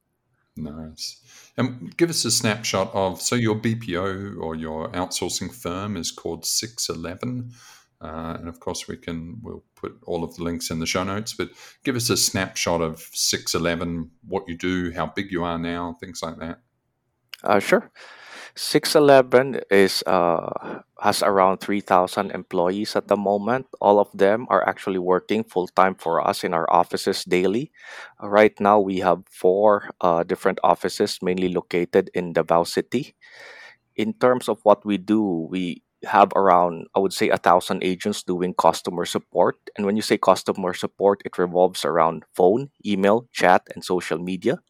Nice. 0.56 1.19
And 1.56 1.96
give 1.96 2.10
us 2.10 2.24
a 2.24 2.30
snapshot 2.30 2.90
of 2.94 3.20
so 3.20 3.34
your 3.34 3.56
BPO 3.56 4.40
or 4.40 4.54
your 4.54 4.88
outsourcing 4.90 5.52
firm 5.54 5.96
is 5.96 6.10
called 6.10 6.46
Six 6.46 6.88
Eleven, 6.88 7.52
uh, 8.00 8.36
and 8.38 8.48
of 8.48 8.60
course 8.60 8.88
we 8.88 8.96
can 8.96 9.38
we'll 9.42 9.64
put 9.74 9.98
all 10.06 10.24
of 10.24 10.34
the 10.36 10.44
links 10.44 10.70
in 10.70 10.78
the 10.78 10.86
show 10.86 11.04
notes. 11.04 11.34
But 11.34 11.50
give 11.84 11.96
us 11.96 12.08
a 12.08 12.16
snapshot 12.16 12.80
of 12.80 13.00
Six 13.12 13.54
Eleven, 13.54 14.10
what 14.26 14.44
you 14.48 14.56
do, 14.56 14.92
how 14.92 15.06
big 15.06 15.30
you 15.30 15.44
are 15.44 15.58
now, 15.58 15.96
things 16.00 16.22
like 16.22 16.38
that. 16.38 16.60
Uh, 17.42 17.58
sure. 17.58 17.90
611 18.56 19.60
is 19.70 20.02
uh, 20.06 20.82
has 21.00 21.22
around 21.22 21.58
3,000 21.58 22.30
employees 22.32 22.96
at 22.96 23.08
the 23.08 23.16
moment. 23.16 23.66
All 23.80 23.98
of 23.98 24.08
them 24.12 24.46
are 24.50 24.66
actually 24.68 24.98
working 24.98 25.44
full 25.44 25.68
time 25.68 25.94
for 25.94 26.20
us 26.20 26.44
in 26.44 26.52
our 26.52 26.70
offices 26.70 27.24
daily. 27.24 27.70
Right 28.20 28.58
now, 28.60 28.80
we 28.80 28.98
have 28.98 29.22
four 29.30 29.90
uh, 30.00 30.24
different 30.24 30.58
offices, 30.62 31.18
mainly 31.22 31.48
located 31.48 32.10
in 32.14 32.32
Davao 32.32 32.64
City. 32.64 33.14
In 33.96 34.14
terms 34.14 34.48
of 34.48 34.58
what 34.64 34.84
we 34.84 34.98
do, 34.98 35.48
we 35.50 35.82
have 36.04 36.32
around, 36.34 36.86
I 36.94 37.00
would 37.00 37.12
say, 37.12 37.28
a 37.28 37.36
thousand 37.36 37.84
agents 37.84 38.22
doing 38.22 38.54
customer 38.54 39.04
support. 39.04 39.56
And 39.76 39.86
when 39.86 39.96
you 39.96 40.02
say 40.02 40.18
customer 40.18 40.74
support, 40.74 41.22
it 41.24 41.38
revolves 41.38 41.84
around 41.84 42.24
phone, 42.34 42.70
email, 42.86 43.28
chat, 43.32 43.62
and 43.74 43.84
social 43.84 44.18
media 44.18 44.60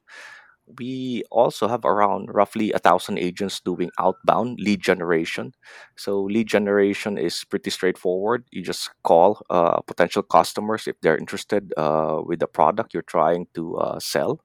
we 0.78 1.22
also 1.30 1.68
have 1.68 1.84
around 1.84 2.28
roughly 2.32 2.72
a 2.72 2.78
thousand 2.78 3.18
agents 3.18 3.60
doing 3.60 3.90
outbound 3.98 4.60
lead 4.60 4.80
generation. 4.82 5.52
So 5.96 6.22
lead 6.22 6.46
generation 6.46 7.18
is 7.18 7.44
pretty 7.44 7.70
straightforward. 7.70 8.44
You 8.50 8.62
just 8.62 8.90
call 9.02 9.42
uh, 9.50 9.80
potential 9.80 10.22
customers 10.22 10.86
if 10.86 11.00
they're 11.00 11.16
interested 11.16 11.72
uh, 11.76 12.20
with 12.24 12.40
the 12.40 12.46
product 12.46 12.94
you're 12.94 13.02
trying 13.02 13.46
to 13.54 13.76
uh, 13.76 13.98
sell. 14.00 14.40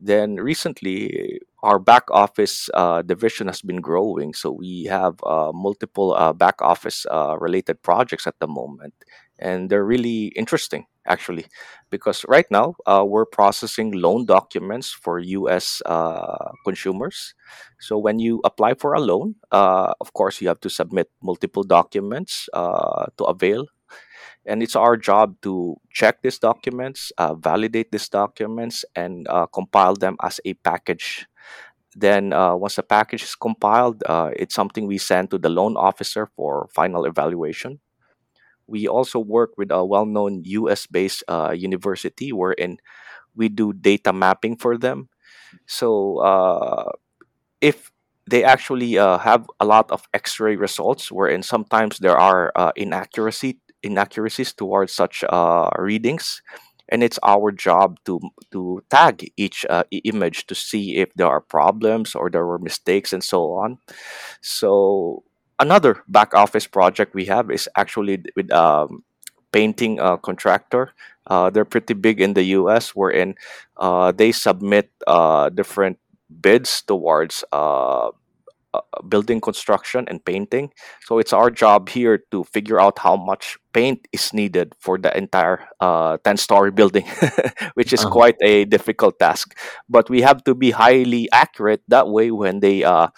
Then 0.00 0.36
recently, 0.36 1.40
our 1.62 1.78
back 1.78 2.04
office 2.10 2.70
uh, 2.74 3.02
division 3.02 3.48
has 3.48 3.62
been 3.62 3.80
growing. 3.80 4.32
So 4.34 4.52
we 4.52 4.84
have 4.84 5.14
uh, 5.24 5.50
multiple 5.52 6.14
uh, 6.14 6.32
back 6.32 6.62
office 6.62 7.04
related 7.40 7.82
projects 7.82 8.26
at 8.26 8.38
the 8.38 8.46
moment, 8.46 8.94
and 9.38 9.70
they're 9.70 9.84
really 9.84 10.26
interesting 10.36 10.86
actually, 11.08 11.46
because 11.90 12.24
right 12.28 12.46
now 12.50 12.74
uh, 12.86 13.04
we're 13.06 13.24
processing 13.24 13.92
loan 13.92 14.26
documents 14.26 14.92
for 14.92 15.18
U.S. 15.18 15.82
Uh, 15.86 16.52
consumers. 16.64 17.34
So 17.80 17.98
when 17.98 18.18
you 18.18 18.40
apply 18.44 18.74
for 18.74 18.92
a 18.94 19.00
loan, 19.00 19.36
uh, 19.50 19.94
of 20.00 20.12
course 20.12 20.40
you 20.40 20.48
have 20.48 20.60
to 20.60 20.70
submit 20.70 21.10
multiple 21.22 21.64
documents 21.64 22.48
uh, 22.52 23.06
to 23.16 23.24
avail 23.24 23.66
and 24.46 24.62
it's 24.62 24.76
our 24.76 24.96
job 24.96 25.36
to 25.42 25.76
check 25.90 26.22
these 26.22 26.38
documents, 26.38 27.12
uh, 27.18 27.34
validate 27.34 27.92
these 27.92 28.08
documents, 28.08 28.84
and 28.96 29.28
uh, 29.28 29.46
compile 29.46 29.94
them 29.94 30.16
as 30.22 30.40
a 30.44 30.54
package. 30.54 31.26
Then, 31.94 32.30
once 32.30 32.76
the 32.76 32.82
package 32.82 33.24
is 33.24 33.34
compiled, 33.34 34.02
it's 34.36 34.54
something 34.54 34.86
we 34.86 34.96
send 34.98 35.30
to 35.32 35.38
the 35.38 35.48
loan 35.50 35.76
officer 35.76 36.30
for 36.34 36.68
final 36.72 37.04
evaluation. 37.04 37.80
We 38.68 38.86
also 38.88 39.18
work 39.18 39.52
with 39.56 39.70
a 39.72 39.84
well 39.84 40.06
known 40.06 40.42
US 40.44 40.86
based 40.86 41.24
uh, 41.28 41.52
university 41.56 42.32
wherein 42.32 42.78
we 43.36 43.48
do 43.48 43.72
data 43.72 44.12
mapping 44.12 44.56
for 44.56 44.78
them. 44.78 45.08
So, 45.66 46.18
uh, 46.18 46.90
if 47.60 47.90
they 48.28 48.44
actually 48.44 48.98
uh, 48.98 49.18
have 49.18 49.48
a 49.60 49.64
lot 49.64 49.90
of 49.90 50.06
x-ray 50.12 50.56
results 50.56 51.10
wherein 51.10 51.42
sometimes 51.42 51.98
there 51.98 52.16
are 52.18 52.52
uh, 52.56 52.72
inaccuracy 52.76 53.58
inaccuracies 53.82 54.52
towards 54.52 54.92
such 54.92 55.24
uh, 55.28 55.70
readings 55.78 56.42
and 56.90 57.02
it's 57.02 57.18
our 57.22 57.52
job 57.52 57.98
to 58.04 58.20
to 58.50 58.82
tag 58.90 59.30
each 59.36 59.64
uh, 59.70 59.84
image 60.04 60.46
to 60.46 60.54
see 60.54 60.96
if 60.96 61.12
there 61.14 61.28
are 61.28 61.40
problems 61.40 62.14
or 62.14 62.28
there 62.30 62.46
were 62.46 62.58
mistakes 62.58 63.12
and 63.12 63.22
so 63.24 63.52
on 63.52 63.78
so 64.42 65.22
another 65.58 66.02
back 66.08 66.34
office 66.34 66.66
project 66.66 67.14
we 67.14 67.24
have 67.26 67.50
is 67.50 67.68
actually 67.76 68.22
with 68.36 68.50
um, 68.52 69.02
painting 69.52 70.00
uh, 70.00 70.16
contractor 70.16 70.92
uh, 71.26 71.50
they're 71.50 71.64
pretty 71.64 71.94
big 71.94 72.20
in 72.20 72.34
the 72.34 72.42
us 72.44 72.94
wherein 72.94 73.34
uh, 73.76 74.12
they 74.12 74.32
submit 74.32 74.90
uh, 75.06 75.48
different 75.50 75.98
bids 76.40 76.82
towards 76.82 77.44
uh, 77.52 78.08
uh, 78.74 78.80
building 79.08 79.40
construction 79.40 80.04
and 80.08 80.24
painting. 80.24 80.70
So 81.04 81.18
it's 81.18 81.32
our 81.32 81.50
job 81.50 81.88
here 81.88 82.18
to 82.30 82.44
figure 82.44 82.80
out 82.80 82.98
how 82.98 83.16
much 83.16 83.56
paint 83.72 84.06
is 84.12 84.32
needed 84.32 84.74
for 84.78 84.98
the 84.98 85.16
entire 85.16 85.68
uh, 85.80 86.18
10 86.24 86.36
story 86.36 86.70
building, 86.70 87.06
which 87.74 87.92
is 87.92 88.04
Uh-huh. 88.04 88.10
quite 88.10 88.36
a 88.42 88.64
difficult 88.64 89.18
task. 89.18 89.56
But 89.88 90.10
we 90.10 90.20
have 90.22 90.44
to 90.44 90.54
be 90.54 90.70
highly 90.70 91.28
accurate. 91.32 91.82
That 91.88 92.08
way, 92.08 92.30
when 92.30 92.60
they 92.60 92.84
uh, 92.84 93.08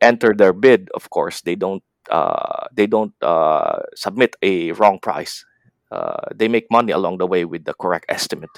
enter 0.00 0.34
their 0.34 0.52
bid, 0.52 0.88
of 0.94 1.10
course, 1.10 1.40
they 1.42 1.54
don't. 1.54 1.82
Uh, 2.10 2.66
they 2.72 2.86
don't 2.86 3.12
uh, 3.22 3.80
submit 3.94 4.34
a 4.42 4.72
wrong 4.72 4.98
price. 4.98 5.44
Uh, 5.92 6.16
they 6.34 6.48
make 6.48 6.66
money 6.70 6.92
along 6.92 7.18
the 7.18 7.26
way 7.26 7.44
with 7.44 7.64
the 7.64 7.74
correct 7.74 8.06
estimate. 8.08 8.50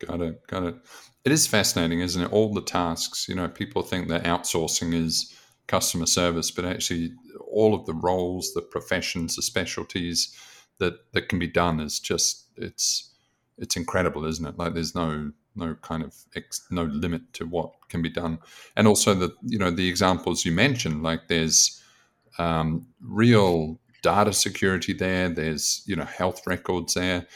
Got 0.00 0.22
it. 0.22 0.46
Got 0.46 0.64
it. 0.64 0.76
It 1.24 1.30
is 1.30 1.46
fascinating, 1.46 2.00
isn't 2.00 2.22
it? 2.22 2.32
All 2.32 2.52
the 2.52 2.62
tasks. 2.62 3.28
You 3.28 3.34
know, 3.34 3.48
people 3.48 3.82
think 3.82 4.08
that 4.08 4.24
outsourcing 4.24 4.94
is 4.94 5.32
customer 5.66 6.06
service, 6.06 6.50
but 6.50 6.64
actually, 6.64 7.12
all 7.46 7.74
of 7.74 7.86
the 7.86 7.94
roles, 7.94 8.52
the 8.54 8.62
professions, 8.62 9.36
the 9.36 9.42
specialties 9.42 10.34
that 10.78 10.94
that 11.12 11.28
can 11.28 11.38
be 11.38 11.46
done 11.46 11.78
is 11.80 12.00
just 12.00 12.46
it's 12.56 13.12
it's 13.58 13.76
incredible, 13.76 14.24
isn't 14.24 14.46
it? 14.46 14.58
Like 14.58 14.74
there's 14.74 14.94
no 14.94 15.32
no 15.54 15.74
kind 15.82 16.02
of 16.02 16.14
ex, 16.36 16.66
no 16.70 16.84
limit 16.84 17.32
to 17.34 17.46
what 17.46 17.72
can 17.88 18.02
be 18.02 18.10
done, 18.10 18.38
and 18.76 18.86
also 18.86 19.14
the 19.14 19.34
you 19.42 19.58
know 19.58 19.70
the 19.70 19.88
examples 19.88 20.44
you 20.44 20.52
mentioned, 20.52 21.02
like 21.02 21.28
there's 21.28 21.82
um, 22.38 22.86
real 23.00 23.78
data 24.02 24.32
security 24.32 24.92
there. 24.92 25.28
There's 25.28 25.82
you 25.86 25.96
know 25.96 26.04
health 26.04 26.46
records 26.46 26.94
there 26.94 27.26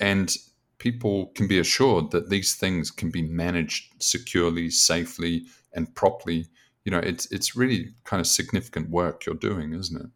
and 0.00 0.36
people 0.78 1.26
can 1.34 1.46
be 1.46 1.58
assured 1.58 2.10
that 2.10 2.30
these 2.30 2.54
things 2.54 2.90
can 2.90 3.10
be 3.10 3.22
managed 3.22 4.02
securely, 4.02 4.70
safely, 4.70 5.46
and 5.72 5.94
properly. 5.94 6.46
You 6.84 6.92
know, 6.92 6.98
it's 6.98 7.30
it's 7.32 7.56
really 7.56 7.94
kind 8.04 8.20
of 8.20 8.26
significant 8.26 8.90
work 8.90 9.26
you're 9.26 9.34
doing, 9.34 9.72
isn't 9.72 10.00
it? 10.00 10.10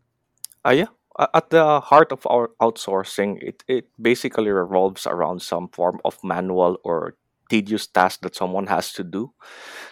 Uh, 0.65 0.71
yeah. 0.71 0.87
At 1.19 1.51
the 1.51 1.81
heart 1.81 2.13
of 2.13 2.27
our 2.27 2.51
outsourcing, 2.63 3.43
it, 3.43 3.63
it 3.69 3.89
basically 4.01 4.49
revolves 4.51 5.07
around 5.07 5.43
some 5.43 5.69
form 5.69 6.01
of 6.05 6.17
manual 6.23 6.79
or 6.85 7.17
tedious 7.51 7.87
task 7.87 8.21
that 8.23 8.37
someone 8.37 8.69
has 8.69 8.93
to 8.95 9.05
do. 9.05 9.33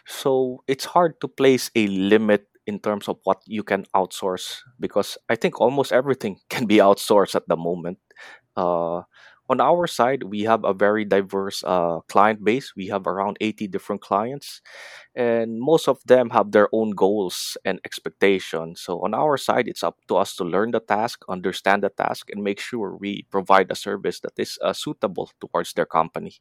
So 0.06 0.62
it's 0.68 0.84
hard 0.86 1.20
to 1.20 1.28
place 1.28 1.70
a 1.74 1.86
limit 1.88 2.46
in 2.66 2.78
terms 2.80 3.08
of 3.08 3.18
what 3.24 3.42
you 3.46 3.62
can 3.62 3.84
outsource 3.96 4.58
because 4.80 5.18
I 5.28 5.36
think 5.36 5.60
almost 5.60 5.92
everything 5.92 6.38
can 6.50 6.66
be 6.66 6.76
outsourced 6.76 7.34
at 7.34 7.48
the 7.48 7.56
moment. 7.56 7.98
Uh, 8.56 9.02
on 9.48 9.60
our 9.60 9.86
side, 9.86 10.24
we 10.24 10.42
have 10.42 10.64
a 10.64 10.74
very 10.74 11.04
diverse 11.04 11.64
uh, 11.64 12.00
client 12.08 12.44
base. 12.44 12.74
We 12.76 12.88
have 12.88 13.06
around 13.06 13.38
80 13.40 13.68
different 13.68 14.02
clients, 14.02 14.60
and 15.14 15.60
most 15.60 15.88
of 15.88 16.02
them 16.04 16.30
have 16.30 16.52
their 16.52 16.68
own 16.72 16.90
goals 16.90 17.56
and 17.64 17.80
expectations. 17.84 18.80
So, 18.80 19.02
on 19.04 19.14
our 19.14 19.36
side, 19.38 19.66
it's 19.66 19.82
up 19.82 19.96
to 20.08 20.16
us 20.16 20.36
to 20.36 20.44
learn 20.44 20.72
the 20.72 20.80
task, 20.80 21.24
understand 21.28 21.82
the 21.82 21.88
task, 21.88 22.28
and 22.30 22.44
make 22.44 22.60
sure 22.60 22.96
we 22.96 23.26
provide 23.30 23.70
a 23.70 23.74
service 23.74 24.20
that 24.20 24.38
is 24.38 24.58
uh, 24.62 24.72
suitable 24.72 25.30
towards 25.40 25.72
their 25.72 25.86
company. 25.86 26.34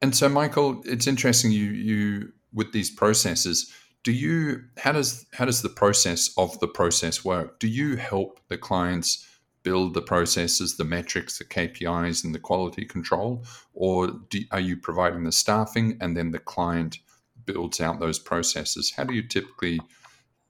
And 0.00 0.16
so, 0.16 0.28
Michael, 0.28 0.82
it's 0.86 1.06
interesting 1.06 1.52
you 1.52 1.70
you 1.70 2.32
with 2.54 2.72
these 2.72 2.90
processes. 2.90 3.70
Do 4.02 4.12
you 4.12 4.62
how 4.78 4.92
does 4.92 5.26
how 5.34 5.44
does 5.44 5.60
the 5.60 5.68
process 5.68 6.30
of 6.38 6.58
the 6.60 6.68
process 6.68 7.22
work? 7.22 7.58
Do 7.60 7.68
you 7.68 7.96
help 7.96 8.40
the 8.48 8.56
clients 8.56 9.26
build 9.62 9.94
the 9.94 10.02
processes, 10.02 10.76
the 10.76 10.84
metrics, 10.84 11.38
the 11.38 11.44
KPIs, 11.44 12.24
and 12.24 12.34
the 12.34 12.38
quality 12.38 12.84
control, 12.84 13.44
or 13.74 14.08
do, 14.30 14.40
are 14.50 14.60
you 14.60 14.76
providing 14.76 15.24
the 15.24 15.32
staffing 15.32 15.98
and 16.00 16.16
then 16.16 16.30
the 16.30 16.38
client 16.38 16.98
builds 17.44 17.80
out 17.80 18.00
those 18.00 18.18
processes? 18.18 18.92
How 18.96 19.04
do 19.04 19.14
you 19.14 19.22
typically 19.22 19.80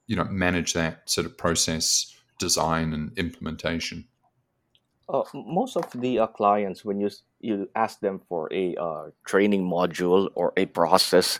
you 0.07 0.15
know 0.15 0.25
manage 0.25 0.73
that 0.73 1.09
sort 1.09 1.25
of 1.25 1.37
process 1.37 2.15
design 2.39 2.93
and 2.93 3.17
implementation? 3.17 4.05
Uh, 5.11 5.23
most 5.33 5.75
of 5.75 5.91
the 5.99 6.19
uh, 6.19 6.27
clients, 6.27 6.85
when 6.85 6.99
you 6.99 7.09
you 7.41 7.67
ask 7.75 7.99
them 7.99 8.21
for 8.29 8.47
a 8.53 8.75
uh, 8.75 9.09
training 9.25 9.63
module 9.63 10.29
or 10.35 10.53
a 10.55 10.65
process, 10.67 11.39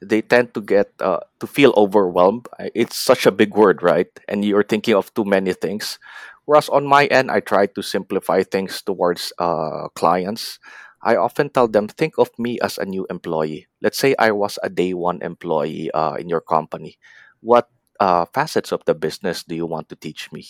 they 0.00 0.22
tend 0.22 0.52
to 0.54 0.60
get 0.60 0.90
uh, 0.98 1.20
to 1.38 1.46
feel 1.46 1.72
overwhelmed. 1.76 2.48
It's 2.74 2.96
such 2.96 3.26
a 3.26 3.30
big 3.30 3.54
word, 3.54 3.82
right? 3.82 4.10
And 4.28 4.44
you're 4.44 4.64
thinking 4.64 4.94
of 4.94 5.14
too 5.14 5.24
many 5.24 5.52
things. 5.52 5.98
Whereas 6.44 6.68
on 6.68 6.86
my 6.86 7.06
end, 7.06 7.30
I 7.30 7.40
try 7.40 7.66
to 7.66 7.82
simplify 7.82 8.42
things 8.42 8.82
towards 8.82 9.32
uh, 9.38 9.88
clients. 9.94 10.58
I 11.02 11.16
often 11.16 11.50
tell 11.50 11.68
them, 11.68 11.88
think 11.88 12.18
of 12.18 12.30
me 12.38 12.58
as 12.60 12.78
a 12.78 12.84
new 12.86 13.06
employee. 13.10 13.66
Let's 13.80 13.98
say 13.98 14.14
I 14.18 14.30
was 14.32 14.58
a 14.62 14.70
day 14.70 14.94
one 14.94 15.22
employee 15.22 15.90
uh, 15.92 16.14
in 16.14 16.28
your 16.28 16.40
company. 16.40 16.98
What 17.40 17.68
uh, 18.00 18.26
facets 18.26 18.72
of 18.72 18.84
the 18.86 18.94
business 18.94 19.42
do 19.44 19.54
you 19.54 19.66
want 19.66 19.88
to 19.90 19.96
teach 19.96 20.30
me? 20.32 20.46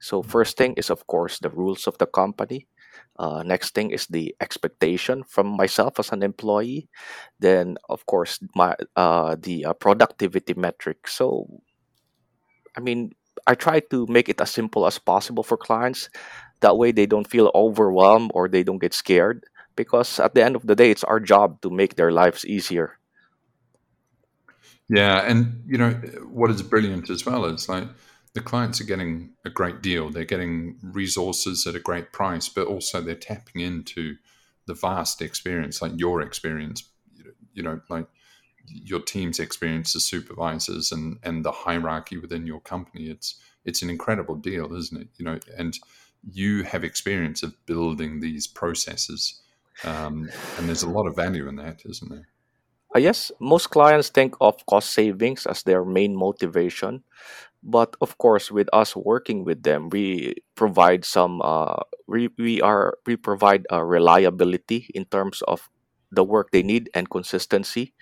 So 0.00 0.22
first 0.22 0.56
thing 0.56 0.74
is 0.74 0.90
of 0.90 1.06
course 1.06 1.38
the 1.38 1.50
rules 1.50 1.86
of 1.86 1.96
the 1.98 2.06
company. 2.06 2.66
Uh, 3.18 3.44
next 3.44 3.74
thing 3.74 3.90
is 3.92 4.06
the 4.06 4.34
expectation 4.40 5.22
from 5.22 5.46
myself 5.46 6.00
as 6.00 6.10
an 6.10 6.24
employee. 6.24 6.88
Then 7.38 7.78
of 7.88 8.04
course 8.06 8.40
my 8.56 8.74
uh, 8.96 9.36
the 9.38 9.66
uh, 9.66 9.72
productivity 9.74 10.54
metric. 10.54 11.06
So 11.06 11.46
I 12.76 12.80
mean 12.80 13.12
I 13.46 13.54
try 13.54 13.80
to 13.90 14.06
make 14.06 14.28
it 14.28 14.40
as 14.40 14.50
simple 14.50 14.86
as 14.86 14.98
possible 14.98 15.42
for 15.42 15.56
clients. 15.56 16.08
That 16.60 16.76
way 16.76 16.92
they 16.92 17.06
don't 17.06 17.28
feel 17.28 17.50
overwhelmed 17.54 18.30
or 18.34 18.48
they 18.48 18.62
don't 18.62 18.78
get 18.78 18.94
scared. 18.94 19.44
Because 19.74 20.20
at 20.20 20.34
the 20.34 20.44
end 20.44 20.54
of 20.54 20.66
the 20.66 20.76
day, 20.76 20.90
it's 20.90 21.04
our 21.04 21.18
job 21.18 21.60
to 21.62 21.70
make 21.70 21.96
their 21.96 22.12
lives 22.12 22.44
easier. 22.44 22.98
Yeah, 24.88 25.22
and 25.22 25.62
you 25.66 25.78
know 25.78 25.92
what 26.30 26.50
is 26.50 26.60
brilliant 26.60 27.08
as 27.08 27.24
well 27.24 27.46
is 27.46 27.68
like 27.68 27.88
the 28.34 28.40
clients 28.42 28.80
are 28.80 28.84
getting 28.84 29.30
a 29.44 29.50
great 29.50 29.80
deal. 29.80 30.10
They're 30.10 30.24
getting 30.24 30.78
resources 30.82 31.66
at 31.66 31.74
a 31.74 31.80
great 31.80 32.12
price, 32.12 32.48
but 32.48 32.66
also 32.66 33.00
they're 33.00 33.14
tapping 33.14 33.62
into 33.62 34.16
the 34.66 34.74
vast 34.74 35.22
experience, 35.22 35.80
like 35.80 35.92
your 35.96 36.20
experience. 36.20 36.84
You 37.54 37.62
know, 37.62 37.80
like 37.88 38.06
your 38.66 39.00
team's 39.00 39.38
experience 39.38 39.96
as 39.96 40.04
supervisors 40.04 40.92
and 40.92 41.18
and 41.22 41.44
the 41.44 41.52
hierarchy 41.52 42.18
within 42.18 42.46
your 42.46 42.60
company. 42.60 43.08
It's 43.08 43.36
it's 43.64 43.82
an 43.82 43.90
incredible 43.90 44.36
deal, 44.36 44.74
isn't 44.74 45.00
it? 45.00 45.08
You 45.16 45.24
know, 45.24 45.38
and 45.56 45.78
you 46.30 46.62
have 46.64 46.84
experience 46.84 47.42
of 47.42 47.54
building 47.66 48.20
these 48.20 48.46
processes, 48.46 49.40
um, 49.84 50.30
and 50.58 50.68
there's 50.68 50.82
a 50.82 50.90
lot 50.90 51.06
of 51.06 51.16
value 51.16 51.48
in 51.48 51.56
that, 51.56 51.82
isn't 51.84 52.10
there? 52.10 52.28
Uh, 52.94 52.98
yes, 52.98 53.32
most 53.40 53.70
clients 53.70 54.10
think 54.10 54.34
of 54.40 54.64
cost 54.66 54.90
savings 54.90 55.46
as 55.46 55.62
their 55.62 55.84
main 55.84 56.14
motivation, 56.14 57.02
but 57.62 57.96
of 58.00 58.18
course, 58.18 58.50
with 58.50 58.68
us 58.72 58.94
working 58.94 59.44
with 59.44 59.62
them, 59.62 59.88
we 59.88 60.34
provide 60.54 61.04
some. 61.04 61.40
Uh, 61.42 61.76
we 62.06 62.28
we 62.36 62.60
are 62.60 62.98
we 63.06 63.16
provide 63.16 63.66
uh, 63.72 63.82
reliability 63.82 64.90
in 64.94 65.04
terms 65.06 65.42
of 65.48 65.70
the 66.12 66.24
work 66.24 66.50
they 66.52 66.62
need 66.62 66.90
and 66.94 67.10
consistency. 67.10 67.94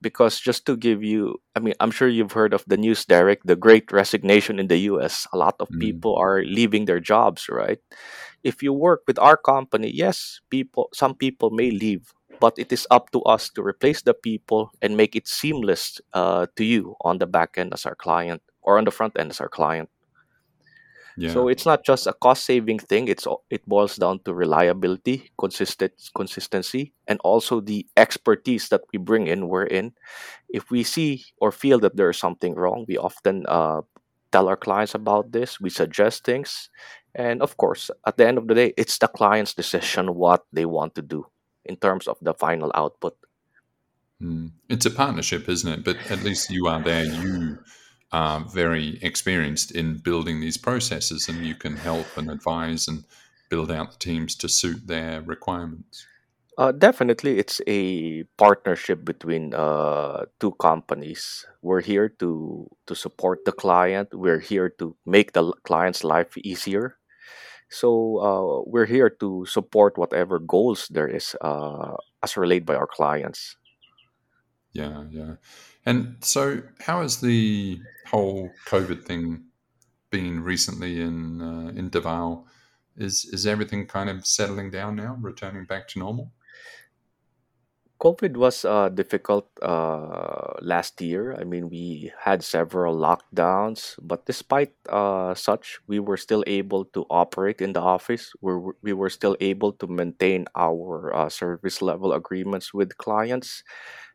Because 0.00 0.40
just 0.40 0.66
to 0.66 0.76
give 0.76 1.02
you 1.02 1.40
i 1.56 1.60
mean 1.60 1.74
i'm 1.80 1.90
sure 1.90 2.08
you've 2.08 2.32
heard 2.32 2.54
of 2.54 2.64
the 2.66 2.76
news 2.76 3.04
derek 3.04 3.42
the 3.44 3.56
great 3.56 3.90
resignation 3.92 4.58
in 4.58 4.68
the 4.68 4.78
us 4.78 5.26
a 5.32 5.38
lot 5.38 5.56
of 5.60 5.68
Mm. 5.72 5.80
people 5.80 6.14
are 6.16 6.42
leaving 6.44 6.84
their 6.86 7.00
jobs 7.00 7.48
right? 7.48 7.78
If 8.44 8.62
you 8.62 8.72
work 8.72 9.02
with 9.06 9.18
our 9.18 9.36
company 9.36 9.90
yes 9.92 10.40
people 10.50 10.88
some 10.94 11.14
people 11.14 11.50
may 11.50 11.70
leave 11.70 12.12
but 12.40 12.58
it 12.58 12.72
is 12.72 12.86
up 12.90 13.10
to 13.12 13.22
us 13.24 13.48
to 13.50 13.62
replace 13.62 14.02
the 14.02 14.14
people 14.14 14.70
and 14.82 14.96
make 14.96 15.16
it 15.16 15.26
seamless 15.26 16.00
uh, 16.12 16.46
to 16.56 16.64
you 16.64 16.94
on 17.00 17.18
the 17.18 17.26
back 17.26 17.56
end 17.56 17.72
as 17.72 17.86
our 17.86 17.94
client 17.96 18.42
or 18.62 18.78
on 18.78 18.84
the 18.84 18.90
front 18.92 19.16
end 19.18 19.30
as 19.30 19.40
our 19.40 19.48
client 19.48 19.88
Yeah. 21.16 21.32
so 21.32 21.48
it's 21.48 21.64
not 21.64 21.84
just 21.84 22.06
a 22.06 22.12
cost 22.12 22.44
saving 22.44 22.78
thing. 22.78 23.08
It's 23.08 23.26
it 23.48 23.66
boils 23.66 23.96
down 23.96 24.20
to 24.24 24.34
reliability, 24.34 25.30
consistent 25.38 25.92
consistency, 26.14 26.92
and 27.08 27.18
also 27.24 27.60
the 27.60 27.86
expertise 27.96 28.68
that 28.68 28.82
we 28.92 28.98
bring 28.98 29.26
in. 29.26 29.48
We're 29.48 29.64
in. 29.64 29.92
If 30.48 30.70
we 30.70 30.82
see 30.82 31.24
or 31.40 31.52
feel 31.52 31.78
that 31.80 31.96
there 31.96 32.10
is 32.10 32.18
something 32.18 32.54
wrong, 32.54 32.84
we 32.86 32.98
often 32.98 33.46
uh, 33.48 33.80
tell 34.30 34.48
our 34.48 34.56
clients 34.56 34.94
about 34.94 35.32
this. 35.32 35.58
We 35.58 35.70
suggest 35.70 36.24
things, 36.24 36.68
and 37.14 37.40
of 37.40 37.56
course, 37.56 37.90
at 38.06 38.18
the 38.18 38.28
end 38.28 38.36
of 38.36 38.46
the 38.46 38.54
day, 38.54 38.74
it's 38.76 38.98
the 38.98 39.08
client's 39.08 39.54
decision 39.54 40.14
what 40.14 40.44
they 40.52 40.66
want 40.66 40.94
to 40.96 41.02
do 41.02 41.26
in 41.64 41.76
terms 41.76 42.06
of 42.06 42.18
the 42.20 42.34
final 42.34 42.70
output. 42.74 43.16
Mm. 44.20 44.52
It's 44.68 44.86
a 44.86 44.90
partnership, 44.90 45.48
isn't 45.48 45.72
it? 45.72 45.84
But 45.84 45.96
at 46.10 46.22
least 46.22 46.50
you 46.50 46.66
are 46.66 46.82
there. 46.82 47.04
You 47.04 47.58
are 48.12 48.40
very 48.40 48.98
experienced 49.02 49.72
in 49.72 49.98
building 49.98 50.40
these 50.40 50.56
processes, 50.56 51.28
and 51.28 51.44
you 51.44 51.54
can 51.54 51.76
help 51.76 52.06
and 52.16 52.30
advise 52.30 52.88
and 52.88 53.04
build 53.48 53.70
out 53.70 53.92
the 53.92 53.98
teams 53.98 54.34
to 54.36 54.48
suit 54.48 54.86
their 54.86 55.22
requirements. 55.22 56.06
Uh, 56.58 56.72
definitely, 56.72 57.38
it's 57.38 57.60
a 57.66 58.22
partnership 58.38 59.04
between 59.04 59.52
uh, 59.52 60.24
two 60.40 60.52
companies. 60.52 61.44
We're 61.60 61.82
here 61.82 62.08
to 62.18 62.66
to 62.86 62.94
support 62.94 63.44
the 63.44 63.52
client. 63.52 64.08
We're 64.14 64.40
here 64.40 64.70
to 64.80 64.96
make 65.04 65.32
the 65.32 65.52
client's 65.64 66.02
life 66.02 66.32
easier. 66.38 66.96
So 67.68 67.90
uh, 68.22 68.62
we're 68.64 68.86
here 68.86 69.10
to 69.20 69.44
support 69.44 69.98
whatever 69.98 70.38
goals 70.38 70.88
there 70.88 71.08
is 71.08 71.36
uh, 71.42 71.98
as 72.22 72.36
relayed 72.36 72.64
by 72.64 72.76
our 72.76 72.86
clients. 72.86 73.56
Yeah, 74.72 75.04
yeah. 75.10 75.36
And 75.86 76.16
so, 76.20 76.62
how 76.80 77.02
has 77.02 77.20
the 77.20 77.80
whole 78.06 78.50
COVID 78.66 79.04
thing 79.04 79.44
been 80.10 80.42
recently 80.42 81.00
in 81.00 81.40
uh, 81.40 81.72
in 81.78 81.90
Davao? 81.90 82.44
Is 82.96 83.24
is 83.26 83.46
everything 83.46 83.86
kind 83.86 84.10
of 84.10 84.26
settling 84.26 84.70
down 84.70 84.96
now, 84.96 85.16
returning 85.20 85.64
back 85.64 85.86
to 85.88 85.98
normal? 86.00 86.32
COVID 88.00 88.36
was 88.36 88.64
uh, 88.66 88.90
difficult 88.90 89.48
uh, 89.62 90.52
last 90.60 91.00
year. 91.00 91.32
I 91.32 91.44
mean, 91.44 91.70
we 91.70 92.12
had 92.20 92.44
several 92.44 92.94
lockdowns, 92.94 93.96
but 94.02 94.26
despite 94.26 94.74
uh, 94.90 95.32
such, 95.32 95.80
we 95.86 95.98
were 95.98 96.18
still 96.18 96.44
able 96.46 96.84
to 96.92 97.06
operate 97.08 97.62
in 97.62 97.72
the 97.72 97.80
office. 97.80 98.32
We 98.42 98.52
were, 98.52 98.76
we 98.82 98.92
were 98.92 99.08
still 99.08 99.34
able 99.40 99.72
to 99.80 99.86
maintain 99.86 100.44
our 100.54 101.14
uh, 101.14 101.28
service 101.30 101.80
level 101.80 102.12
agreements 102.12 102.74
with 102.74 102.98
clients. 102.98 103.64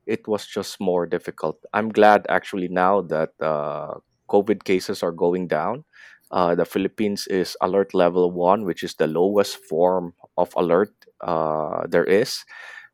It 0.05 0.27
was 0.27 0.45
just 0.45 0.79
more 0.79 1.05
difficult. 1.05 1.57
I'm 1.73 1.89
glad 1.89 2.25
actually 2.29 2.67
now 2.67 3.01
that 3.01 3.29
uh, 3.39 3.99
COVID 4.29 4.63
cases 4.63 5.03
are 5.03 5.11
going 5.11 5.47
down. 5.47 5.85
Uh, 6.31 6.55
the 6.55 6.65
Philippines 6.65 7.27
is 7.27 7.57
alert 7.61 7.93
level 7.93 8.31
one, 8.31 8.63
which 8.63 8.83
is 8.83 8.95
the 8.95 9.07
lowest 9.07 9.57
form 9.69 10.13
of 10.37 10.53
alert 10.55 10.93
uh, 11.19 11.85
there 11.87 12.05
is 12.05 12.43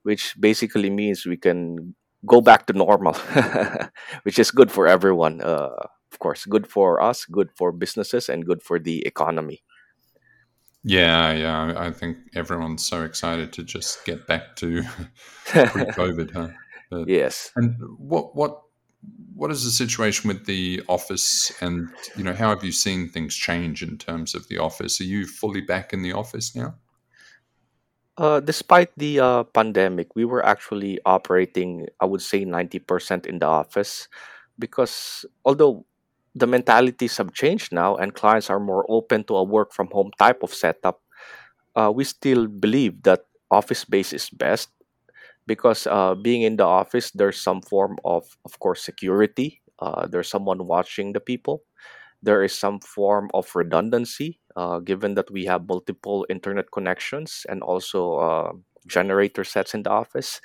which 0.08 0.40
basically 0.40 0.90
means 0.90 1.26
we 1.26 1.36
can 1.36 1.94
go 2.26 2.40
back 2.40 2.66
to 2.66 2.72
normal, 2.72 3.14
which 4.24 4.40
is 4.40 4.52
good 4.52 4.72
for 4.72 4.88
everyone. 4.88 5.42
Uh, 5.42 5.76
of 6.14 6.20
course, 6.20 6.46
good 6.46 6.66
for 6.66 7.04
us, 7.04 7.26
good 7.26 7.50
for 7.58 7.74
businesses, 7.74 8.30
and 8.30 8.46
good 8.46 8.64
for 8.64 8.80
the 8.80 9.06
economy. 9.06 9.64
Yeah, 10.82 11.34
yeah. 11.34 11.74
I 11.76 11.92
think 11.92 12.20
everyone's 12.34 12.86
so 12.86 13.04
excited 13.04 13.52
to 13.54 13.64
just 13.64 14.06
get 14.06 14.26
back 14.28 14.56
to 14.64 14.84
pre-COVID, 15.46 16.32
huh? 16.32 16.56
But 16.90 17.08
yes. 17.08 17.52
and 17.56 17.76
what 17.98 18.36
what 18.36 18.62
what 19.36 19.52
is 19.52 19.64
the 19.64 19.72
situation 19.72 20.28
with 20.28 20.46
the 20.46 20.82
office, 20.88 21.52
and 21.62 21.90
you 22.16 22.24
know, 22.24 22.34
how 22.34 22.50
have 22.50 22.64
you 22.64 22.72
seen 22.72 23.10
things 23.10 23.36
change 23.36 23.84
in 23.84 23.98
terms 23.98 24.34
of 24.34 24.48
the 24.48 24.58
office? 24.58 25.00
Are 25.00 25.06
you 25.06 25.26
fully 25.26 25.62
back 25.62 25.94
in 25.94 26.02
the 26.02 26.14
office 26.14 26.56
now? 26.56 26.76
Uh, 28.18 28.40
despite 28.40 28.90
the 28.98 29.20
uh, 29.20 29.44
pandemic, 29.44 30.16
we 30.16 30.26
were 30.26 30.44
actually 30.44 30.98
operating, 31.06 31.86
I 32.02 32.06
would 32.06 32.22
say, 32.22 32.46
90% 32.46 33.28
in 33.28 33.38
the 33.38 33.46
office 33.46 34.08
because 34.58 35.24
although 35.46 35.86
the 36.34 36.48
mentalities 36.48 37.18
have 37.18 37.34
changed 37.34 37.72
now 37.72 37.96
and 37.96 38.16
clients 38.16 38.50
are 38.50 38.60
more 38.60 38.86
open 38.90 39.24
to 39.26 39.36
a 39.36 39.44
work 39.44 39.72
from 39.72 39.90
home 39.92 40.10
type 40.18 40.42
of 40.42 40.52
setup, 40.52 41.02
uh, 41.76 41.92
we 41.94 42.04
still 42.04 42.48
believe 42.48 43.04
that 43.04 43.26
office 43.52 43.80
space 43.80 44.14
is 44.14 44.32
best 44.32 44.70
because 45.48 45.88
uh, 45.88 46.14
being 46.16 46.44
in 46.44 46.58
the 46.58 46.66
office, 46.66 47.12
there's 47.12 47.40
some 47.40 47.62
form 47.62 47.98
of, 48.06 48.28
of 48.46 48.60
course, 48.60 48.84
security. 48.84 49.62
Uh, 49.80 50.06
there's 50.06 50.30
someone 50.30 50.68
watching 50.68 51.14
the 51.14 51.20
people. 51.20 51.64
There 52.22 52.44
is 52.44 52.54
some 52.54 52.80
form 52.82 53.32
of 53.34 53.50
redundancy, 53.56 54.40
uh, 54.56 54.80
given 54.80 55.16
that 55.16 55.32
we 55.32 55.46
have 55.46 55.68
multiple 55.68 56.26
internet 56.30 56.72
connections 56.72 57.46
and 57.50 57.64
also 57.64 58.16
uh, 58.18 58.52
generator 58.88 59.44
sets 59.44 59.74
in 59.74 59.84
the 59.84 59.90
office. 59.90 60.42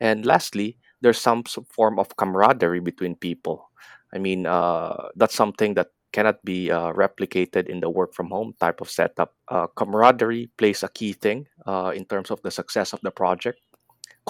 And 0.00 0.26
lastly, 0.26 0.78
there's 1.00 1.20
some 1.20 1.44
form 1.44 1.98
of 1.98 2.16
camaraderie 2.16 2.80
between 2.80 3.14
people. 3.14 3.70
I 4.14 4.18
mean, 4.18 4.46
uh, 4.46 5.08
that's 5.14 5.34
something 5.34 5.74
that 5.74 5.88
cannot 6.12 6.44
be 6.44 6.70
uh, 6.70 6.92
replicated 6.92 7.68
in 7.68 7.80
the 7.80 7.90
work 7.90 8.14
from 8.14 8.30
home 8.30 8.54
type 8.58 8.80
of 8.80 8.90
setup. 8.90 9.34
Uh, 9.48 9.68
camaraderie 9.76 10.50
plays 10.58 10.82
a 10.82 10.88
key 10.88 11.12
thing 11.12 11.46
uh, 11.66 11.92
in 11.94 12.04
terms 12.04 12.30
of 12.32 12.42
the 12.42 12.50
success 12.50 12.92
of 12.92 13.00
the 13.02 13.10
project 13.12 13.60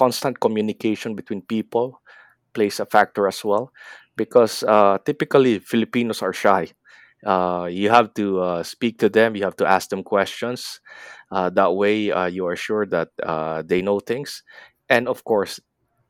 constant 0.00 0.40
communication 0.40 1.14
between 1.14 1.42
people 1.44 2.00
plays 2.56 2.80
a 2.80 2.86
factor 2.86 3.28
as 3.28 3.44
well 3.44 3.72
because 4.16 4.64
uh, 4.64 4.98
typically 5.04 5.58
Filipinos 5.60 6.22
are 6.22 6.32
shy. 6.32 6.72
Uh, 7.24 7.68
you 7.70 7.90
have 7.90 8.12
to 8.14 8.40
uh, 8.40 8.62
speak 8.62 8.98
to 8.98 9.08
them, 9.08 9.36
you 9.36 9.44
have 9.44 9.56
to 9.56 9.66
ask 9.66 9.90
them 9.92 10.02
questions. 10.02 10.80
Uh, 11.30 11.50
that 11.52 11.76
way, 11.76 12.10
uh, 12.10 12.26
you 12.26 12.46
are 12.46 12.56
sure 12.56 12.86
that 12.86 13.08
uh, 13.22 13.62
they 13.64 13.82
know 13.82 14.00
things. 14.00 14.42
And 14.88 15.06
of 15.08 15.24
course, 15.24 15.60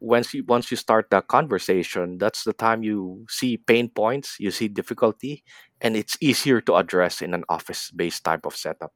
once 0.01 0.33
you 0.33 0.45
once 0.47 0.71
you 0.71 0.79
start 0.79 1.11
the 1.11 1.21
conversation, 1.21 2.19
that's 2.19 2.45
the 2.45 2.55
time 2.55 2.83
you 2.83 3.27
see 3.29 3.59
pain 3.59 3.91
points, 3.91 4.37
you 4.39 4.51
see 4.51 4.69
difficulty, 4.69 5.43
and 5.83 5.97
it's 5.97 6.17
easier 6.23 6.61
to 6.63 6.77
address 6.77 7.21
in 7.21 7.35
an 7.35 7.45
office-based 7.51 8.25
type 8.25 8.47
of 8.47 8.57
setup. 8.57 8.95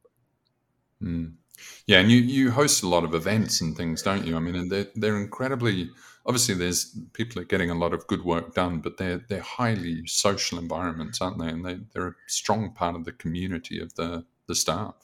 Mm. 1.03 1.44
Yeah, 1.87 2.01
and 2.01 2.11
you 2.11 2.19
you 2.19 2.51
host 2.51 2.83
a 2.83 2.89
lot 2.89 3.05
of 3.05 3.15
events 3.15 3.61
and 3.61 3.77
things, 3.77 4.03
don't 4.03 4.27
you? 4.27 4.37
I 4.37 4.41
mean, 4.41 4.55
and 4.55 4.71
they're 4.71 4.89
they're 4.95 5.21
incredibly 5.21 5.91
obviously 6.27 6.55
there's 6.55 6.97
people 7.13 7.41
are 7.41 7.45
getting 7.45 7.71
a 7.71 7.75
lot 7.75 7.93
of 7.93 8.07
good 8.07 8.25
work 8.25 8.55
done, 8.55 8.81
but 8.81 8.97
they're 8.97 9.19
they're 9.29 9.41
highly 9.41 10.07
social 10.07 10.59
environments, 10.59 11.21
aren't 11.21 11.39
they? 11.39 11.49
And 11.49 11.65
they 11.65 11.79
they're 11.93 12.09
a 12.09 12.15
strong 12.27 12.73
part 12.73 12.97
of 12.97 13.05
the 13.05 13.13
community 13.13 13.81
of 13.81 13.95
the 13.95 14.25
the 14.47 14.55
staff. 14.55 14.95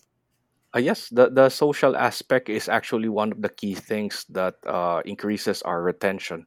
Uh, 0.74 0.78
yes, 0.78 1.08
the, 1.08 1.28
the 1.28 1.48
social 1.48 1.96
aspect 1.96 2.48
is 2.48 2.68
actually 2.68 3.08
one 3.08 3.32
of 3.32 3.42
the 3.42 3.48
key 3.48 3.74
things 3.74 4.24
that 4.30 4.54
uh, 4.64 5.02
increases 5.04 5.62
our 5.62 5.82
retention 5.82 6.46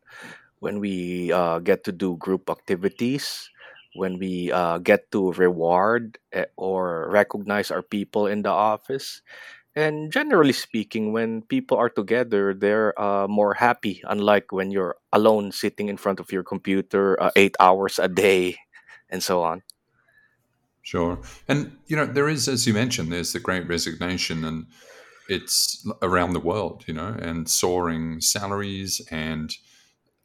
when 0.59 0.79
we 0.79 1.29
uh, 1.33 1.59
get 1.59 1.83
to 1.83 1.91
do 1.91 2.15
group 2.15 2.49
activities, 2.49 3.49
when 3.95 4.17
we 4.17 4.49
uh, 4.49 4.77
get 4.77 5.11
to 5.11 5.33
reward 5.33 6.17
eh, 6.31 6.45
or 6.55 7.09
recognize 7.11 7.69
our 7.69 7.81
people 7.81 8.27
in 8.27 8.43
the 8.43 8.49
office. 8.49 9.21
And 9.75 10.12
generally 10.12 10.53
speaking, 10.53 11.13
when 11.13 11.41
people 11.41 11.77
are 11.77 11.89
together, 11.89 12.53
they're 12.53 12.93
uh, 12.99 13.27
more 13.27 13.55
happy, 13.55 14.03
unlike 14.05 14.51
when 14.51 14.69
you're 14.69 14.97
alone 15.12 15.51
sitting 15.51 15.89
in 15.89 15.97
front 15.97 16.19
of 16.19 16.31
your 16.31 16.43
computer 16.43 17.21
uh, 17.21 17.31
eight 17.36 17.55
hours 17.59 17.97
a 17.97 18.07
day 18.07 18.57
and 19.09 19.23
so 19.23 19.41
on. 19.41 19.63
Sure. 20.83 21.19
And 21.47 21.77
you 21.88 21.95
know, 21.95 22.05
there 22.05 22.29
is, 22.29 22.47
as 22.47 22.67
you 22.67 22.73
mentioned, 22.73 23.12
there's 23.12 23.33
the 23.33 23.39
great 23.39 23.67
resignation 23.67 24.43
and 24.43 24.67
it's 25.29 25.88
around 26.01 26.33
the 26.33 26.39
world, 26.39 26.83
you 26.88 26.93
know, 26.93 27.15
and 27.19 27.49
soaring 27.49 28.19
salaries 28.21 29.01
and 29.09 29.55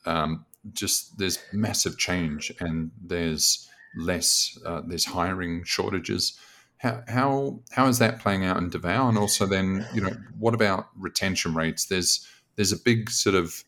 um, 0.04 0.44
just 0.72 1.18
there's 1.18 1.38
massive 1.52 1.96
change 1.96 2.52
and 2.60 2.90
there's 3.00 3.68
less 3.96 4.58
uh, 4.66 4.82
there's 4.86 5.06
hiring 5.06 5.64
shortages. 5.64 6.38
How, 6.78 7.02
how 7.08 7.60
how 7.70 7.86
is 7.88 7.98
that 7.98 8.20
playing 8.20 8.44
out 8.44 8.56
in 8.56 8.70
Davao? 8.70 9.08
And 9.08 9.18
also 9.18 9.46
then, 9.46 9.86
you 9.92 10.00
know, 10.00 10.12
what 10.38 10.54
about 10.54 10.86
retention 10.96 11.54
rates? 11.54 11.86
There's 11.86 12.26
there's 12.56 12.72
a 12.72 12.78
big 12.78 13.10
sort 13.10 13.34
of 13.34 13.64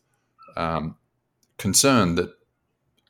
um, 0.55 0.95
concern 1.57 2.15
that 2.15 2.33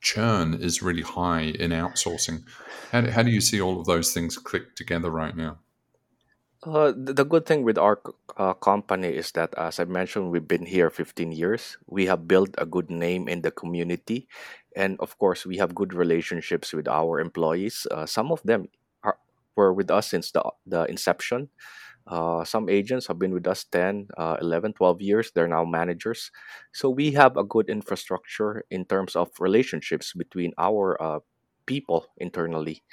churn 0.01 0.55
is 0.55 0.81
really 0.81 1.03
high 1.03 1.41
in 1.41 1.71
outsourcing. 1.71 2.43
How 2.91 3.01
do, 3.01 3.11
how 3.11 3.23
do 3.23 3.31
you 3.31 3.41
see 3.41 3.61
all 3.61 3.79
of 3.79 3.85
those 3.85 4.13
things 4.13 4.37
click 4.37 4.75
together 4.75 5.09
right 5.09 5.35
now? 5.35 5.59
Uh, 6.63 6.93
the, 6.95 7.25
good 7.25 7.47
thing 7.47 7.63
with 7.63 7.77
our 7.77 7.99
uh, 8.37 8.53
company 8.53 9.07
is 9.07 9.31
that, 9.31 9.51
as 9.57 9.79
I 9.79 9.85
mentioned, 9.85 10.29
we've 10.29 10.47
been 10.47 10.65
here 10.65 10.91
15 10.91 11.31
years. 11.31 11.77
We 11.87 12.05
have 12.05 12.27
built 12.27 12.49
a 12.59 12.67
good 12.67 12.91
name 12.91 13.27
in 13.27 13.41
the 13.41 13.49
community. 13.49 14.27
And 14.75 14.95
of 14.99 15.17
course, 15.17 15.43
we 15.43 15.57
have 15.57 15.73
good 15.73 15.93
relationships 15.93 16.71
with 16.71 16.87
our 16.87 17.19
employees. 17.19 17.87
Uh, 17.89 18.05
some 18.05 18.31
of 18.31 18.43
them 18.43 18.67
were 19.55 19.73
with 19.73 19.91
us 19.91 20.07
since 20.09 20.31
the, 20.31 20.43
the 20.65 20.85
inception. 20.85 21.49
Uh, 22.07 22.43
some 22.43 22.69
agents 22.69 23.07
have 23.07 23.19
been 23.19 23.33
with 23.33 23.47
us 23.47 23.63
10, 23.65 24.07
uh, 24.17 24.37
11, 24.41 24.73
12 24.73 25.01
years. 25.01 25.31
They're 25.33 25.47
now 25.47 25.65
managers. 25.65 26.31
So 26.73 26.89
we 26.89 27.11
have 27.11 27.37
a 27.37 27.43
good 27.43 27.69
infrastructure 27.69 28.65
in 28.71 28.85
terms 28.85 29.15
of 29.15 29.29
relationships 29.39 30.13
between 30.13 30.53
our 30.57 31.01
uh, 31.01 31.19
people 31.65 32.07
internally. 32.17 32.83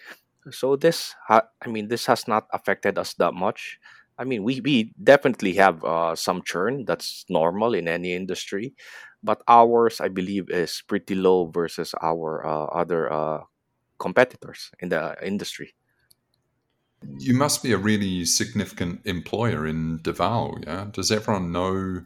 So 0.51 0.77
this, 0.77 1.15
ha- 1.27 1.49
I 1.63 1.69
mean, 1.69 1.89
this 1.89 2.07
has 2.07 2.27
not 2.29 2.47
affected 2.53 2.99
us 2.99 3.15
that 3.15 3.35
much. 3.35 3.79
I 4.19 4.25
mean, 4.25 4.43
we, 4.43 4.61
we 4.61 4.93
definitely 5.03 5.55
have 5.55 5.85
uh, 5.85 6.17
some 6.17 6.43
churn. 6.45 6.85
That's 6.87 7.25
normal 7.29 7.75
in 7.75 7.87
any 7.87 8.15
industry, 8.15 8.75
but 9.23 9.43
ours, 9.47 10.01
I 10.01 10.09
believe, 10.09 10.51
is 10.51 10.83
pretty 10.89 11.15
low 11.15 11.47
versus 11.47 11.95
our 12.03 12.45
uh, 12.47 12.65
other 12.67 13.13
uh, 13.13 13.41
competitors 13.99 14.71
in 14.81 14.91
the 14.91 15.17
industry. 15.25 15.75
You 17.03 17.35
must 17.35 17.63
be 17.63 17.73
a 17.73 17.79
really 17.79 18.25
significant 18.25 19.03
employer 19.05 19.67
in 19.67 20.01
Davao, 20.03 20.59
yeah? 20.67 20.87
Does 20.91 21.11
everyone 21.13 21.53
know 21.53 22.05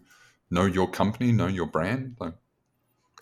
know 0.51 0.67
your 0.67 0.91
company, 0.91 1.33
know 1.33 1.47
your 1.47 1.67
brand? 1.67 2.17
Like, 2.21 2.35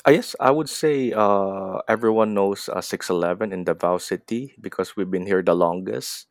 Uh, 0.06 0.12
yes, 0.12 0.35
I 0.40 0.50
would 0.50 0.68
say 0.68 1.12
uh, 1.12 1.78
everyone 1.88 2.33
knows 2.33 2.68
uh, 2.68 2.80
611 2.80 3.52
in 3.52 3.64
Davao 3.64 3.98
City 3.98 4.54
because 4.61 4.96
we've 4.96 5.11
been 5.11 5.26
here 5.26 5.42
the 5.42 5.54
longest. 5.54 6.26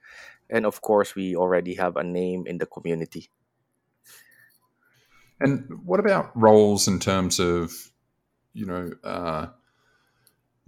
And 0.50 0.66
of 0.66 0.82
course, 0.82 1.16
we 1.16 1.36
already 1.36 1.76
have 1.76 1.96
a 1.98 2.04
name 2.04 2.48
in 2.48 2.58
the 2.58 2.66
community. 2.66 3.30
and 5.40 5.66
what 5.86 6.00
about 6.00 6.36
roles 6.36 6.88
in 6.88 7.00
terms 7.00 7.40
of, 7.40 7.72
you 8.54 8.66
know, 8.66 8.92
uh, 9.04 9.48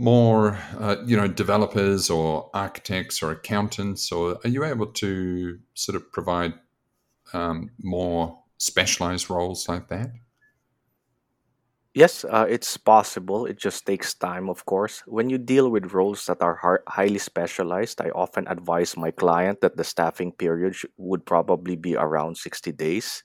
more, 0.01 0.57
uh, 0.79 0.95
you 1.05 1.15
know, 1.15 1.27
developers 1.27 2.09
or 2.09 2.49
architects 2.53 3.21
or 3.21 3.31
accountants, 3.31 4.11
or 4.11 4.39
are 4.43 4.49
you 4.49 4.63
able 4.63 4.87
to 4.87 5.59
sort 5.75 5.95
of 5.95 6.11
provide 6.11 6.53
um, 7.33 7.69
more 7.81 8.43
specialized 8.57 9.29
roles 9.29 9.69
like 9.69 9.87
that? 9.89 10.11
Yes, 11.93 12.23
uh, 12.23 12.45
it's 12.47 12.77
possible. 12.77 13.45
It 13.45 13.59
just 13.59 13.85
takes 13.85 14.13
time, 14.13 14.49
of 14.49 14.65
course. 14.65 15.03
When 15.07 15.29
you 15.29 15.37
deal 15.37 15.69
with 15.69 15.91
roles 15.93 16.25
that 16.25 16.41
are 16.41 16.55
har- 16.55 16.83
highly 16.87 17.19
specialized, 17.19 17.99
I 17.99 18.11
often 18.15 18.47
advise 18.47 18.95
my 18.95 19.11
client 19.11 19.59
that 19.61 19.75
the 19.75 19.83
staffing 19.83 20.31
period 20.31 20.75
sh- 20.75 20.85
would 20.95 21.25
probably 21.25 21.75
be 21.75 21.97
around 21.97 22.37
60 22.37 22.71
days 22.71 23.23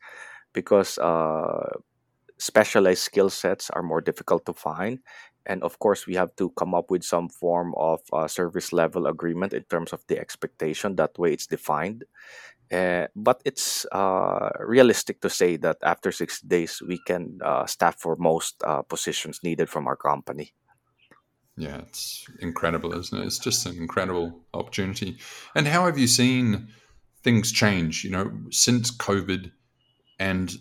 because 0.52 0.98
uh, 0.98 1.78
specialized 2.38 3.02
skill 3.02 3.30
sets 3.30 3.70
are 3.70 3.82
more 3.82 4.00
difficult 4.00 4.44
to 4.46 4.52
find. 4.52 4.98
And 5.46 5.62
of 5.62 5.78
course, 5.78 6.06
we 6.06 6.14
have 6.14 6.34
to 6.36 6.50
come 6.50 6.74
up 6.74 6.90
with 6.90 7.04
some 7.04 7.28
form 7.28 7.74
of 7.76 8.00
uh, 8.12 8.28
service 8.28 8.72
level 8.72 9.06
agreement 9.06 9.52
in 9.52 9.62
terms 9.64 9.92
of 9.92 10.04
the 10.08 10.18
expectation. 10.18 10.96
That 10.96 11.18
way, 11.18 11.32
it's 11.32 11.46
defined. 11.46 12.04
Uh, 12.72 13.06
but 13.14 13.40
it's 13.44 13.86
uh, 13.92 14.50
realistic 14.58 15.20
to 15.20 15.30
say 15.30 15.56
that 15.56 15.76
after 15.82 16.10
six 16.10 16.40
days, 16.40 16.82
we 16.86 16.98
can 17.06 17.38
uh, 17.44 17.64
staff 17.66 18.00
for 18.00 18.16
most 18.16 18.56
uh, 18.64 18.82
positions 18.82 19.40
needed 19.44 19.68
from 19.68 19.86
our 19.86 19.96
company. 19.96 20.52
Yeah, 21.56 21.78
it's 21.78 22.26
incredible, 22.40 22.92
isn't 22.92 23.18
it? 23.18 23.24
It's 23.24 23.38
just 23.38 23.66
an 23.66 23.76
incredible 23.76 24.40
opportunity. 24.52 25.18
And 25.54 25.66
how 25.66 25.86
have 25.86 25.96
you 25.96 26.06
seen 26.06 26.68
things 27.22 27.52
change, 27.52 28.04
you 28.04 28.10
know, 28.10 28.30
since 28.50 28.90
COVID? 28.90 29.52
And 30.18 30.54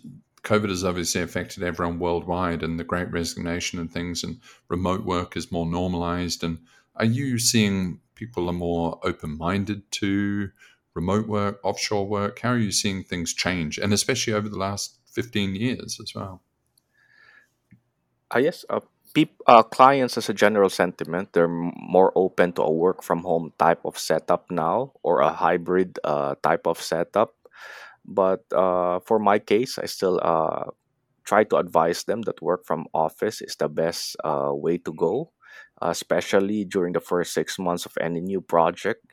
COVID 0.46 0.68
has 0.68 0.84
obviously 0.84 1.22
affected 1.22 1.64
everyone 1.64 1.98
worldwide 1.98 2.62
and 2.62 2.78
the 2.78 2.84
great 2.84 3.10
resignation 3.10 3.80
and 3.80 3.90
things, 3.90 4.22
and 4.22 4.40
remote 4.68 5.04
work 5.04 5.36
is 5.36 5.50
more 5.50 5.66
normalized. 5.66 6.44
And 6.44 6.58
are 6.94 7.04
you 7.04 7.38
seeing 7.40 7.98
people 8.14 8.48
are 8.48 8.52
more 8.52 9.00
open 9.02 9.36
minded 9.36 9.90
to 9.90 10.50
remote 10.94 11.26
work, 11.26 11.58
offshore 11.64 12.06
work? 12.06 12.38
How 12.38 12.50
are 12.50 12.58
you 12.58 12.70
seeing 12.70 13.02
things 13.02 13.34
change? 13.34 13.76
And 13.76 13.92
especially 13.92 14.34
over 14.34 14.48
the 14.48 14.56
last 14.56 14.96
15 15.12 15.56
years 15.56 15.98
as 16.00 16.14
well? 16.14 16.42
Uh, 18.32 18.38
yes, 18.38 18.64
uh, 18.70 18.80
uh, 19.46 19.62
clients, 19.62 20.16
as 20.16 20.28
a 20.28 20.34
general 20.34 20.68
sentiment, 20.68 21.32
they're 21.32 21.48
more 21.48 22.12
open 22.14 22.52
to 22.52 22.62
a 22.62 22.70
work 22.70 23.02
from 23.02 23.22
home 23.22 23.52
type 23.58 23.80
of 23.84 23.98
setup 23.98 24.50
now 24.50 24.92
or 25.02 25.20
a 25.20 25.30
hybrid 25.30 25.98
uh, 26.04 26.34
type 26.42 26.66
of 26.66 26.80
setup. 26.80 27.34
But 28.06 28.44
uh, 28.52 29.00
for 29.00 29.18
my 29.18 29.38
case, 29.38 29.78
I 29.78 29.86
still 29.86 30.20
uh, 30.22 30.70
try 31.24 31.44
to 31.44 31.56
advise 31.56 32.04
them 32.04 32.22
that 32.22 32.42
work 32.42 32.64
from 32.64 32.86
office 32.94 33.42
is 33.42 33.56
the 33.56 33.68
best 33.68 34.16
uh, 34.24 34.50
way 34.54 34.78
to 34.78 34.92
go, 34.92 35.32
especially 35.82 36.64
during 36.64 36.92
the 36.92 37.00
first 37.00 37.34
six 37.34 37.58
months 37.58 37.84
of 37.86 37.98
any 38.00 38.20
new 38.20 38.40
project. 38.40 39.04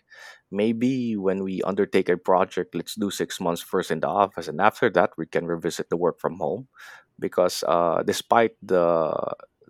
Maybe 0.52 1.18
when 1.18 1.44
we 1.44 1.64
undertake 1.64 2.10
a 2.10 2.18
project, 2.18 2.76
let's 2.76 2.94
do 2.96 3.10
six 3.10 3.40
months 3.42 3.62
first 3.62 3.90
in 3.90 4.02
the 4.02 4.08
office, 4.08 4.48
and 4.48 4.62
after 4.62 4.90
that, 4.92 5.12
we 5.18 5.26
can 5.26 5.48
revisit 5.48 5.90
the 5.90 5.98
work 5.98 6.20
from 6.20 6.38
home. 6.38 6.68
Because 7.20 7.64
uh, 7.68 8.04
despite 8.04 8.56
the 8.62 9.14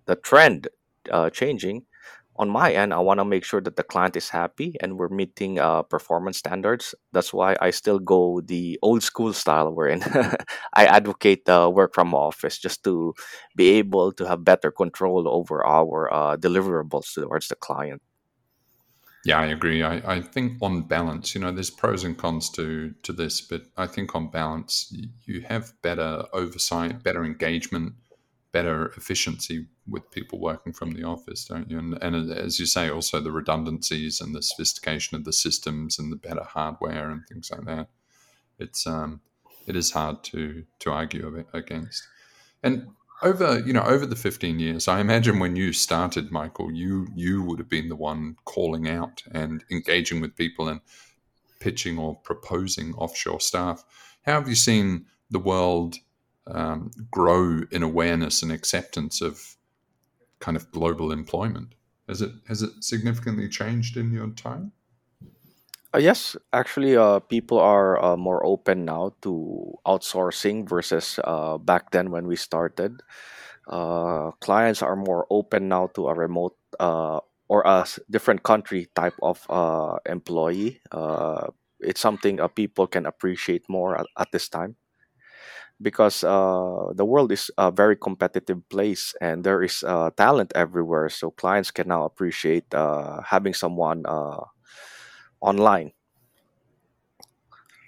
the 0.06 0.16
trend 0.16 0.68
uh, 1.12 1.30
changing, 1.30 1.86
on 2.36 2.50
my 2.50 2.74
end, 2.74 2.94
I 2.94 3.00
want 3.00 3.20
to 3.20 3.26
make 3.26 3.44
sure 3.44 3.62
that 3.62 3.76
the 3.76 3.84
client 3.84 4.16
is 4.16 4.30
happy 4.30 4.76
and 4.82 4.98
we're 4.98 5.10
meeting 5.10 5.60
uh, 5.60 5.84
performance 5.84 6.38
standards. 6.38 6.96
That's 7.12 7.34
why 7.34 7.56
I 7.62 7.70
still 7.70 8.00
go 8.00 8.42
the 8.42 8.80
old 8.82 9.04
school 9.04 9.34
style 9.34 9.74
wherein 9.74 10.02
I 10.74 10.86
advocate 10.86 11.46
the 11.46 11.70
work 11.70 11.94
from 11.94 12.14
office 12.14 12.58
just 12.58 12.84
to 12.86 13.14
be 13.56 13.70
able 13.78 14.12
to 14.14 14.28
have 14.28 14.44
better 14.44 14.72
control 14.72 15.28
over 15.28 15.66
our 15.66 16.12
uh, 16.14 16.38
deliverables 16.38 17.14
towards 17.14 17.50
the 17.50 17.56
client. 17.56 18.02
Yeah, 19.26 19.40
I 19.40 19.46
agree. 19.46 19.84
I, 19.84 20.16
I 20.16 20.22
think 20.22 20.58
on 20.62 20.82
balance, 20.82 21.34
you 21.34 21.40
know, 21.40 21.52
there's 21.52 21.70
pros 21.70 22.04
and 22.04 22.18
cons 22.18 22.50
to 22.52 22.94
to 23.04 23.14
this, 23.14 23.40
but 23.40 23.62
I 23.78 23.88
think 23.88 24.16
on 24.16 24.30
balance, 24.30 24.94
you 25.26 25.42
have 25.42 25.72
better 25.82 26.26
oversight, 26.34 27.04
better 27.04 27.24
engagement, 27.24 27.94
better 28.54 28.94
efficiency 28.96 29.66
with 29.90 30.10
people 30.12 30.40
working 30.40 30.72
from 30.72 30.94
the 30.94 31.04
office, 31.04 31.44
don't 31.46 31.70
you? 31.70 31.78
And, 31.80 32.02
and 32.02 32.32
as 32.32 32.60
you 32.60 32.66
say, 32.66 32.90
also 32.90 33.20
the 33.20 33.32
redundancies 33.32 34.22
and 34.22 34.34
the 34.34 34.44
sophistication 34.44 35.18
of 35.18 35.26
the 35.26 35.34
systems 35.34 36.00
and 36.00 36.12
the 36.12 36.16
better 36.16 36.44
hardware 36.44 37.10
and 37.10 37.28
things 37.28 37.52
like 37.52 37.66
that. 37.66 37.90
It's 38.60 38.88
um, 38.88 39.20
it 39.68 39.76
is 39.76 39.92
hard 39.92 40.24
to 40.26 40.64
to 40.80 40.92
argue 40.92 41.44
against. 41.52 42.08
And 42.62 42.90
over 43.24 43.60
you 43.60 43.74
know 43.74 43.84
over 43.84 44.06
the 44.06 44.16
15 44.16 44.60
years, 44.60 44.88
I 44.88 45.02
imagine 45.02 45.40
when 45.40 45.56
you 45.56 45.74
started, 45.74 46.32
Michael, 46.32 46.72
you 46.72 47.08
you 47.16 47.42
would 47.42 47.60
have 47.60 47.70
been 47.70 47.90
the 47.90 47.96
one 47.96 48.38
calling 48.46 48.88
out 48.88 49.24
and 49.32 49.64
engaging 49.72 50.22
with 50.22 50.36
people 50.36 50.70
and 50.70 50.80
pitching 51.60 51.98
or 51.98 52.16
proposing 52.24 52.94
offshore 52.94 53.42
staff. 53.42 53.84
How 54.26 54.34
have 54.34 54.48
you 54.48 54.56
seen 54.56 55.08
the 55.32 55.40
world 55.40 55.98
um, 56.48 56.92
grow 57.12 57.62
in 57.72 57.84
awareness 57.84 58.44
and 58.44 58.52
acceptance 58.52 59.22
of 59.22 59.56
kind 60.40 60.58
of 60.58 60.72
global 60.72 61.12
employment? 61.12 61.76
Has 62.08 62.22
it 62.22 62.32
has 62.48 62.62
it 62.62 62.84
significantly 62.84 63.48
changed 63.48 63.96
in 63.96 64.12
your 64.12 64.30
time? 64.30 64.74
Uh, 65.96 66.00
yes, 66.00 66.36
actually, 66.52 66.98
uh, 66.98 67.20
people 67.20 67.60
are 67.60 68.02
uh, 68.04 68.18
more 68.18 68.44
open 68.46 68.84
now 68.84 69.14
to 69.22 69.78
outsourcing 69.86 70.68
versus 70.68 71.20
uh, 71.24 71.58
back 71.58 71.92
then 71.92 72.10
when 72.10 72.26
we 72.26 72.36
started. 72.36 73.02
Uh, 73.68 74.32
clients 74.42 74.82
are 74.82 74.96
more 74.96 75.28
open 75.30 75.70
now 75.70 75.88
to 75.94 76.08
a 76.08 76.14
remote 76.14 76.58
uh, 76.80 77.20
or 77.48 77.62
a 77.66 77.86
different 78.10 78.42
country 78.42 78.90
type 78.96 79.14
of 79.22 79.46
employee. 80.06 80.82
It's 81.80 82.02
something 82.02 82.40
people 82.56 82.88
can 82.88 83.06
appreciate 83.06 83.70
more 83.70 84.00
at, 84.00 84.08
at 84.18 84.32
this 84.32 84.50
time 84.50 84.76
because 85.82 86.24
uh, 86.24 86.94
the 86.94 87.06
world 87.06 87.32
is 87.32 87.52
a 87.58 87.72
very 87.72 87.96
competitive 87.96 88.68
place 88.70 89.14
and 89.22 89.44
there 89.44 89.64
is 89.64 89.84
uh, 89.84 90.10
talent 90.16 90.52
everywhere. 90.56 91.10
So 91.10 91.32
clients 91.32 91.72
can 91.72 91.88
now 91.88 92.04
appreciate 92.06 92.74
uh, 92.74 93.22
having 93.22 93.54
someone 93.54 94.06
uh, 94.06 94.46
online. 95.42 95.92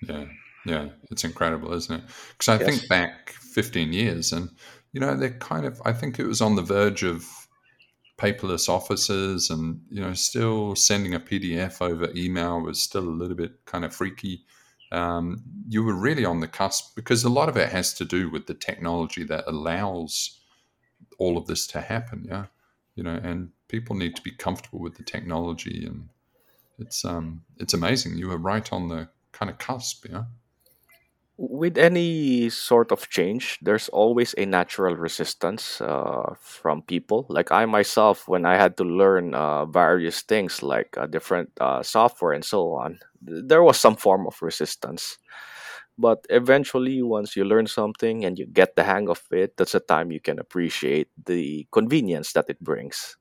Yeah, 0.07 0.25
yeah, 0.65 0.89
it's 1.11 1.23
incredible, 1.23 1.73
isn't 1.73 1.95
it? 1.95 2.03
Because 2.37 2.49
I 2.49 2.63
think 2.63 2.87
back 2.89 3.31
15 3.31 3.93
years, 3.93 4.33
and 4.33 4.49
you 4.91 4.99
know, 4.99 5.15
they're 5.15 5.39
kind 5.39 5.65
of. 5.65 5.81
I 5.85 5.93
think 5.93 6.19
it 6.19 6.27
was 6.27 6.41
on 6.41 6.55
the 6.55 6.61
verge 6.61 7.03
of 7.03 7.25
paperless 8.17 8.69
offices, 8.69 9.49
and 9.49 9.81
you 9.89 10.01
know, 10.01 10.13
still 10.13 10.75
sending 10.75 11.13
a 11.13 11.19
PDF 11.19 11.81
over 11.81 12.09
email 12.15 12.61
was 12.61 12.81
still 12.81 13.07
a 13.07 13.19
little 13.19 13.35
bit 13.35 13.65
kind 13.65 13.85
of 13.85 13.95
freaky. 13.95 14.45
Um, 14.95 15.43
you 15.67 15.83
were 15.83 15.93
really 15.93 16.25
on 16.25 16.39
the 16.39 16.47
cusp 16.47 16.95
because 16.95 17.23
a 17.23 17.29
lot 17.29 17.49
of 17.49 17.57
it 17.57 17.69
has 17.69 17.93
to 17.95 18.05
do 18.05 18.29
with 18.29 18.47
the 18.47 18.53
technology 18.53 19.23
that 19.23 19.43
allows 19.47 20.39
all 21.17 21.37
of 21.37 21.47
this 21.47 21.67
to 21.67 21.81
happen. 21.81 22.25
Yeah, 22.27 22.45
you 22.95 23.03
know, 23.03 23.19
and 23.21 23.49
people 23.67 23.95
need 23.95 24.15
to 24.15 24.21
be 24.21 24.31
comfortable 24.31 24.79
with 24.79 24.95
the 24.95 25.03
technology, 25.03 25.85
and 25.85 26.09
it's 26.79 27.03
um, 27.03 27.43
it's 27.57 27.73
amazing. 27.73 28.17
You 28.17 28.29
were 28.29 28.37
right 28.37 28.71
on 28.71 28.87
the 28.87 29.09
kind 29.31 29.49
of 29.49 29.57
cusp. 29.57 30.05
Yeah. 30.09 30.25
With 31.37 31.77
any 31.77 32.49
sort 32.49 32.93
of 32.93 33.09
change, 33.09 33.59
there's 33.61 33.89
always 33.89 34.33
a 34.37 34.45
natural 34.45 34.95
resistance 34.95 35.81
uh, 35.81 36.33
from 36.39 36.81
people. 36.83 37.25
Like 37.27 37.51
I 37.51 37.65
myself, 37.65 38.25
when 38.29 38.45
I 38.45 38.55
had 38.55 38.77
to 38.77 38.85
learn 38.85 39.33
uh, 39.33 39.65
various 39.65 40.21
things 40.21 40.63
like 40.63 40.95
uh, 40.97 41.07
different 41.07 41.51
uh, 41.59 41.83
software 41.83 42.31
and 42.31 42.45
so 42.45 42.71
on, 42.71 42.99
th- 43.27 43.43
there 43.47 43.63
was 43.63 43.77
some 43.77 43.97
form 43.97 44.25
of 44.27 44.41
resistance. 44.41 45.17
But 45.97 46.25
eventually, 46.29 47.01
once 47.03 47.35
you 47.35 47.45
learn 47.45 47.67
something 47.67 48.25
and 48.25 48.39
you 48.39 48.47
get 48.47 48.75
the 48.75 48.83
hang 48.83 49.09
of 49.09 49.21
it, 49.31 49.57
that's 49.57 49.73
the 49.73 49.81
time 49.81 50.11
you 50.11 50.21
can 50.21 50.39
appreciate 50.39 51.09
the 51.25 51.67
convenience 51.71 52.33
that 52.33 52.49
it 52.49 52.59
brings. 52.61 53.17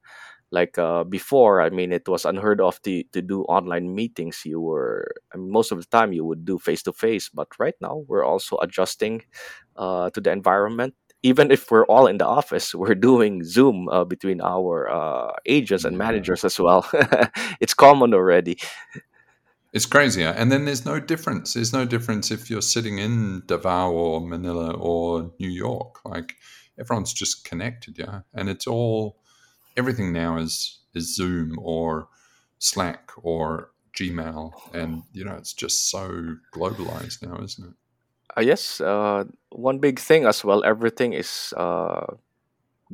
Like 0.55 0.79
uh, 0.79 1.03
before, 1.03 1.61
I 1.61 1.71
mean, 1.71 1.93
it 1.93 2.07
was 2.07 2.25
unheard 2.25 2.61
of 2.61 2.81
to, 2.83 3.03
to 3.13 3.21
do 3.21 3.43
online 3.43 3.93
meetings. 3.93 4.43
You 4.47 4.61
were, 4.61 5.11
I 5.35 5.37
mean, 5.37 5.51
most 5.51 5.73
of 5.73 5.79
the 5.79 5.87
time 5.87 6.13
you 6.13 6.25
would 6.25 6.45
do 6.45 6.61
face 6.61 6.85
to 6.85 6.93
face, 6.93 7.29
but 7.29 7.49
right 7.59 7.75
now 7.81 8.05
we're 8.07 8.25
also 8.25 8.57
adjusting 8.59 9.23
uh, 9.77 10.11
to 10.11 10.21
the 10.21 10.31
environment. 10.31 10.95
Even 11.25 11.51
if 11.51 11.73
we're 11.73 11.87
all 11.87 12.07
in 12.07 12.19
the 12.19 12.27
office, 12.27 12.73
we're 12.81 12.95
doing 12.95 13.43
Zoom 13.43 13.89
uh, 13.89 14.05
between 14.05 14.41
our 14.41 14.89
uh, 14.89 15.33
agents 15.45 15.85
and 15.85 15.99
managers 15.99 16.45
as 16.45 16.61
well. 16.61 16.89
it's 17.61 17.75
common 17.75 18.15
already. 18.15 18.57
It's 19.73 19.87
crazier. 19.87 20.29
And 20.29 20.53
then 20.53 20.67
there's 20.67 20.87
no 20.87 21.01
difference. 21.01 21.55
There's 21.55 21.73
no 21.73 21.85
difference 21.85 22.31
if 22.31 22.49
you're 22.49 22.63
sitting 22.63 22.99
in 22.99 23.43
Davao 23.47 23.91
or 23.91 24.21
Manila 24.21 24.71
or 24.75 25.33
New 25.41 25.51
York. 25.51 25.99
Like 26.05 26.37
everyone's 26.79 27.13
just 27.13 27.45
connected, 27.45 27.99
yeah. 27.99 28.21
And 28.33 28.49
it's 28.49 28.69
all 28.69 29.19
everything 29.77 30.13
now 30.13 30.37
is 30.37 30.81
is 30.95 31.15
Zoom 31.15 31.59
or 31.59 32.09
Slack 32.59 33.11
or 33.23 33.71
Gmail. 33.97 34.53
And 34.73 35.03
you 35.13 35.25
know, 35.25 35.35
it's 35.35 35.53
just 35.53 35.91
so 35.91 36.37
globalized 36.53 37.23
now, 37.23 37.43
isn't 37.43 37.69
it? 37.69 37.75
Uh, 38.37 38.41
yes, 38.41 38.81
uh, 38.81 39.25
one 39.51 39.79
big 39.79 40.01
thing 40.01 40.27
as 40.27 40.45
well, 40.45 40.65
everything 40.65 41.13
is 41.13 41.55
uh, 41.57 42.07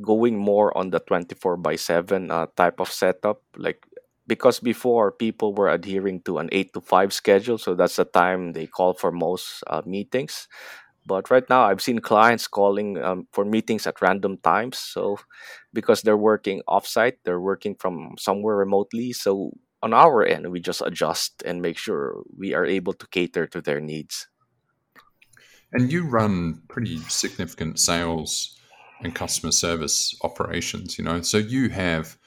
going 0.01 0.37
more 0.37 0.75
on 0.77 0.89
the 0.89 0.99
24 0.99 1.57
by 1.57 1.75
7 1.75 2.31
uh, 2.31 2.47
type 2.55 2.79
of 2.79 2.91
setup 2.91 3.41
like 3.57 3.85
because 4.27 4.59
before 4.59 5.11
people 5.11 5.53
were 5.53 5.69
adhering 5.69 6.21
to 6.21 6.37
an 6.37 6.47
8 6.51 6.73
to 6.73 6.81
5 6.81 7.13
schedule 7.13 7.57
so 7.57 7.75
that's 7.75 7.97
the 7.97 8.05
time 8.05 8.53
they 8.53 8.67
call 8.67 8.93
for 8.93 9.11
most 9.11 9.63
uh, 9.67 9.81
meetings 9.85 10.47
but 11.05 11.29
right 11.31 11.49
now 11.49 11.63
i've 11.63 11.81
seen 11.81 11.99
clients 11.99 12.47
calling 12.47 13.01
um, 13.01 13.27
for 13.31 13.45
meetings 13.45 13.87
at 13.87 14.01
random 14.01 14.37
times 14.37 14.77
so 14.77 15.17
because 15.73 16.01
they're 16.01 16.17
working 16.17 16.61
offsite 16.67 17.17
they're 17.23 17.41
working 17.41 17.75
from 17.75 18.15
somewhere 18.19 18.55
remotely 18.55 19.11
so 19.11 19.51
on 19.83 19.93
our 19.93 20.25
end 20.25 20.51
we 20.51 20.59
just 20.59 20.81
adjust 20.85 21.41
and 21.45 21.61
make 21.61 21.77
sure 21.77 22.21
we 22.37 22.53
are 22.53 22.65
able 22.65 22.93
to 22.93 23.07
cater 23.07 23.47
to 23.47 23.61
their 23.61 23.81
needs 23.81 24.27
And 25.73 25.91
you 25.91 26.05
run 26.07 26.61
pretty 26.67 26.97
significant 26.97 27.79
sales 27.79 28.57
and 29.03 29.15
customer 29.15 29.51
service 29.51 30.15
operations, 30.23 30.97
you 30.97 31.03
know. 31.03 31.21
So 31.21 31.37
you 31.37 31.69
have 31.69 32.17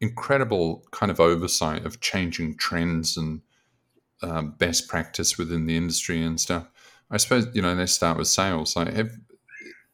incredible 0.00 0.84
kind 0.92 1.10
of 1.10 1.20
oversight 1.20 1.84
of 1.84 2.00
changing 2.00 2.56
trends 2.56 3.16
and 3.16 3.42
um, 4.22 4.54
best 4.58 4.88
practice 4.88 5.36
within 5.36 5.66
the 5.66 5.76
industry 5.76 6.22
and 6.22 6.40
stuff. 6.40 6.68
I 7.10 7.16
suppose 7.16 7.46
you 7.54 7.62
know. 7.62 7.74
Let's 7.74 7.92
start 7.92 8.18
with 8.18 8.28
sales. 8.28 8.76
Like, 8.76 8.92
have, 8.92 9.10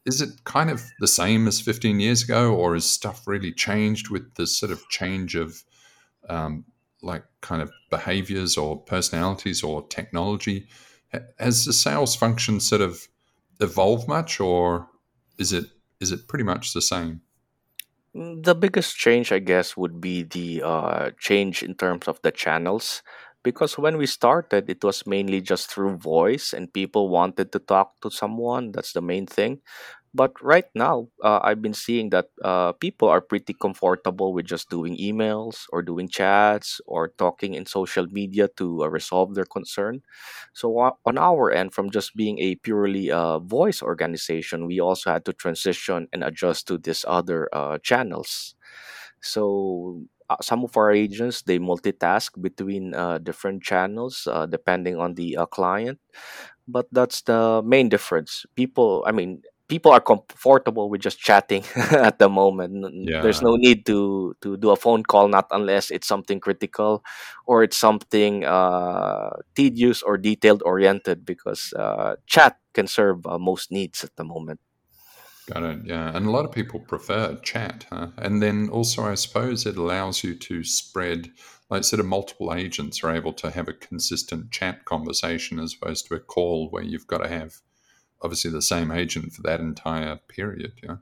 is 0.05 0.20
it 0.20 0.44
kind 0.44 0.70
of 0.70 0.83
the 1.01 1.09
same 1.09 1.46
as 1.46 1.61
15 1.61 2.01
years 2.01 2.23
ago, 2.23 2.55
or 2.55 2.75
has 2.75 2.85
stuff 2.85 3.27
really 3.27 3.53
changed 3.53 4.11
with 4.11 4.35
the 4.35 4.46
sort 4.46 4.73
of 4.73 4.88
change 4.88 5.35
of 5.35 5.62
um, 6.29 6.64
like 7.03 7.25
kind 7.40 7.62
of 7.62 7.70
behaviors 7.90 8.57
or 8.57 8.79
personalities 8.79 9.62
or 9.62 9.87
technology? 9.88 10.68
Has 11.38 11.64
the 11.64 11.73
sales 11.73 12.14
function 12.14 12.61
sort 12.61 12.81
of 12.81 13.09
evolved 13.61 14.09
much, 14.09 14.40
or 14.40 14.88
is 15.38 15.53
it 15.53 15.66
is 16.01 16.12
it 16.12 16.29
pretty 16.29 16.44
much 16.44 16.73
the 16.73 16.83
same? 16.83 17.20
The 18.12 18.57
biggest 18.57 18.96
change, 18.96 19.31
I 19.31 19.38
guess, 19.38 19.77
would 19.77 20.01
be 20.01 20.25
the 20.25 20.62
uh, 20.64 21.11
change 21.18 21.62
in 21.62 21.75
terms 21.75 22.09
of 22.09 22.20
the 22.23 22.33
channels. 22.33 23.03
Because 23.42 23.79
when 23.79 23.96
we 23.96 24.07
started, 24.07 24.68
it 24.68 24.85
was 24.85 25.07
mainly 25.07 25.40
just 25.40 25.70
through 25.70 25.96
voice, 25.96 26.53
and 26.53 26.72
people 26.72 27.09
wanted 27.09 27.53
to 27.53 27.59
talk 27.59 28.00
to 28.03 28.11
someone. 28.11 28.72
That's 28.72 28.92
the 28.92 29.00
main 29.00 29.26
thing. 29.26 29.61
But 30.14 30.33
right 30.42 30.66
now, 30.74 31.09
uh, 31.22 31.40
I've 31.42 31.62
been 31.62 31.74
seeing 31.74 32.11
that 32.11 32.29
uh, 32.44 32.72
people 32.72 33.09
are 33.09 33.20
pretty 33.20 33.55
comfortable 33.55 34.35
with 34.35 34.46
just 34.46 34.68
doing 34.70 34.96
emails 34.98 35.64
or 35.72 35.83
doing 35.83 36.09
chats 36.09 36.81
or 36.87 37.09
talking 37.16 37.55
in 37.55 37.66
social 37.66 38.07
media 38.11 38.48
to 38.59 38.85
uh, 38.85 38.88
resolve 38.88 39.35
their 39.35 39.46
concern. 39.46 40.03
So, 40.53 40.76
on 41.07 41.18
our 41.18 41.50
end, 41.53 41.72
from 41.74 41.90
just 41.90 42.16
being 42.16 42.38
a 42.40 42.57
purely 42.57 43.11
uh, 43.11 43.38
voice 43.38 43.83
organization, 43.83 44.66
we 44.66 44.81
also 44.81 45.12
had 45.12 45.24
to 45.26 45.33
transition 45.33 46.09
and 46.12 46.24
adjust 46.24 46.66
to 46.68 46.79
these 46.79 47.05
other 47.09 47.48
uh, 47.53 47.79
channels. 47.79 48.55
So, 49.20 50.03
uh, 50.31 50.37
some 50.43 50.64
of 50.64 50.77
our 50.79 50.93
agents 50.93 51.43
they 51.43 51.59
multitask 51.59 52.40
between 52.40 52.95
uh, 52.95 53.19
different 53.19 53.62
channels 53.62 54.29
uh, 54.31 54.47
depending 54.47 54.97
on 54.99 55.14
the 55.14 55.37
uh, 55.37 55.47
client. 55.47 55.99
But 56.69 56.87
that's 56.93 57.23
the 57.23 57.62
main 57.64 57.88
difference. 57.88 58.47
People 58.57 59.05
i 59.07 59.12
mean 59.12 59.43
people 59.69 59.93
are 59.93 60.01
comfortable 60.03 60.90
with 60.90 61.01
just 61.01 61.19
chatting 61.19 61.62
at 61.95 62.19
the 62.19 62.29
moment. 62.29 62.85
N- 62.85 63.16
there's 63.21 63.43
no 63.43 63.57
need 63.57 63.87
to 63.87 64.35
to 64.43 64.57
do 64.57 64.71
a 64.71 64.77
phone 64.77 65.03
call 65.05 65.29
not 65.29 65.47
unless 65.51 65.90
it's 65.90 66.07
something 66.09 66.40
critical 66.40 67.03
or 67.47 67.62
it's 67.62 67.77
something 67.79 68.45
uh, 68.45 69.31
tedious 69.57 70.03
or 70.03 70.19
detailed 70.19 70.62
oriented 70.66 71.25
because 71.27 71.73
uh, 71.79 72.16
chat 72.27 72.59
can 72.75 72.87
serve 72.87 73.27
uh, 73.27 73.38
most 73.38 73.71
needs 73.73 74.05
at 74.05 74.14
the 74.16 74.25
moment 74.25 74.61
Yeah, 75.55 76.17
and 76.17 76.27
a 76.27 76.31
lot 76.31 76.45
of 76.45 76.53
people 76.53 76.81
prefer 76.81 77.37
chat, 77.43 77.87
huh? 77.91 78.09
And 78.17 78.43
then 78.43 78.69
also, 78.71 79.05
I 79.05 79.15
suppose 79.15 79.67
it 79.67 79.77
allows 79.77 80.23
you 80.25 80.35
to 80.35 80.65
spread, 80.65 81.31
like 81.71 81.85
sort 81.85 82.01
of 82.01 82.07
multiple 82.07 82.55
agents 82.55 83.03
are 83.05 83.15
able 83.15 83.33
to 83.35 83.51
have 83.51 83.69
a 83.69 83.73
consistent 83.73 84.51
chat 84.51 84.85
conversation 84.85 85.59
as 85.59 85.75
opposed 85.75 86.07
to 86.07 86.15
a 86.15 86.21
call 86.21 86.69
where 86.71 86.83
you've 86.83 87.07
got 87.07 87.19
to 87.19 87.29
have 87.29 87.57
obviously 88.23 88.51
the 88.51 88.63
same 88.63 88.91
agent 88.91 89.33
for 89.33 89.43
that 89.43 89.61
entire 89.61 90.17
period. 90.29 90.73
Yeah. 90.83 90.97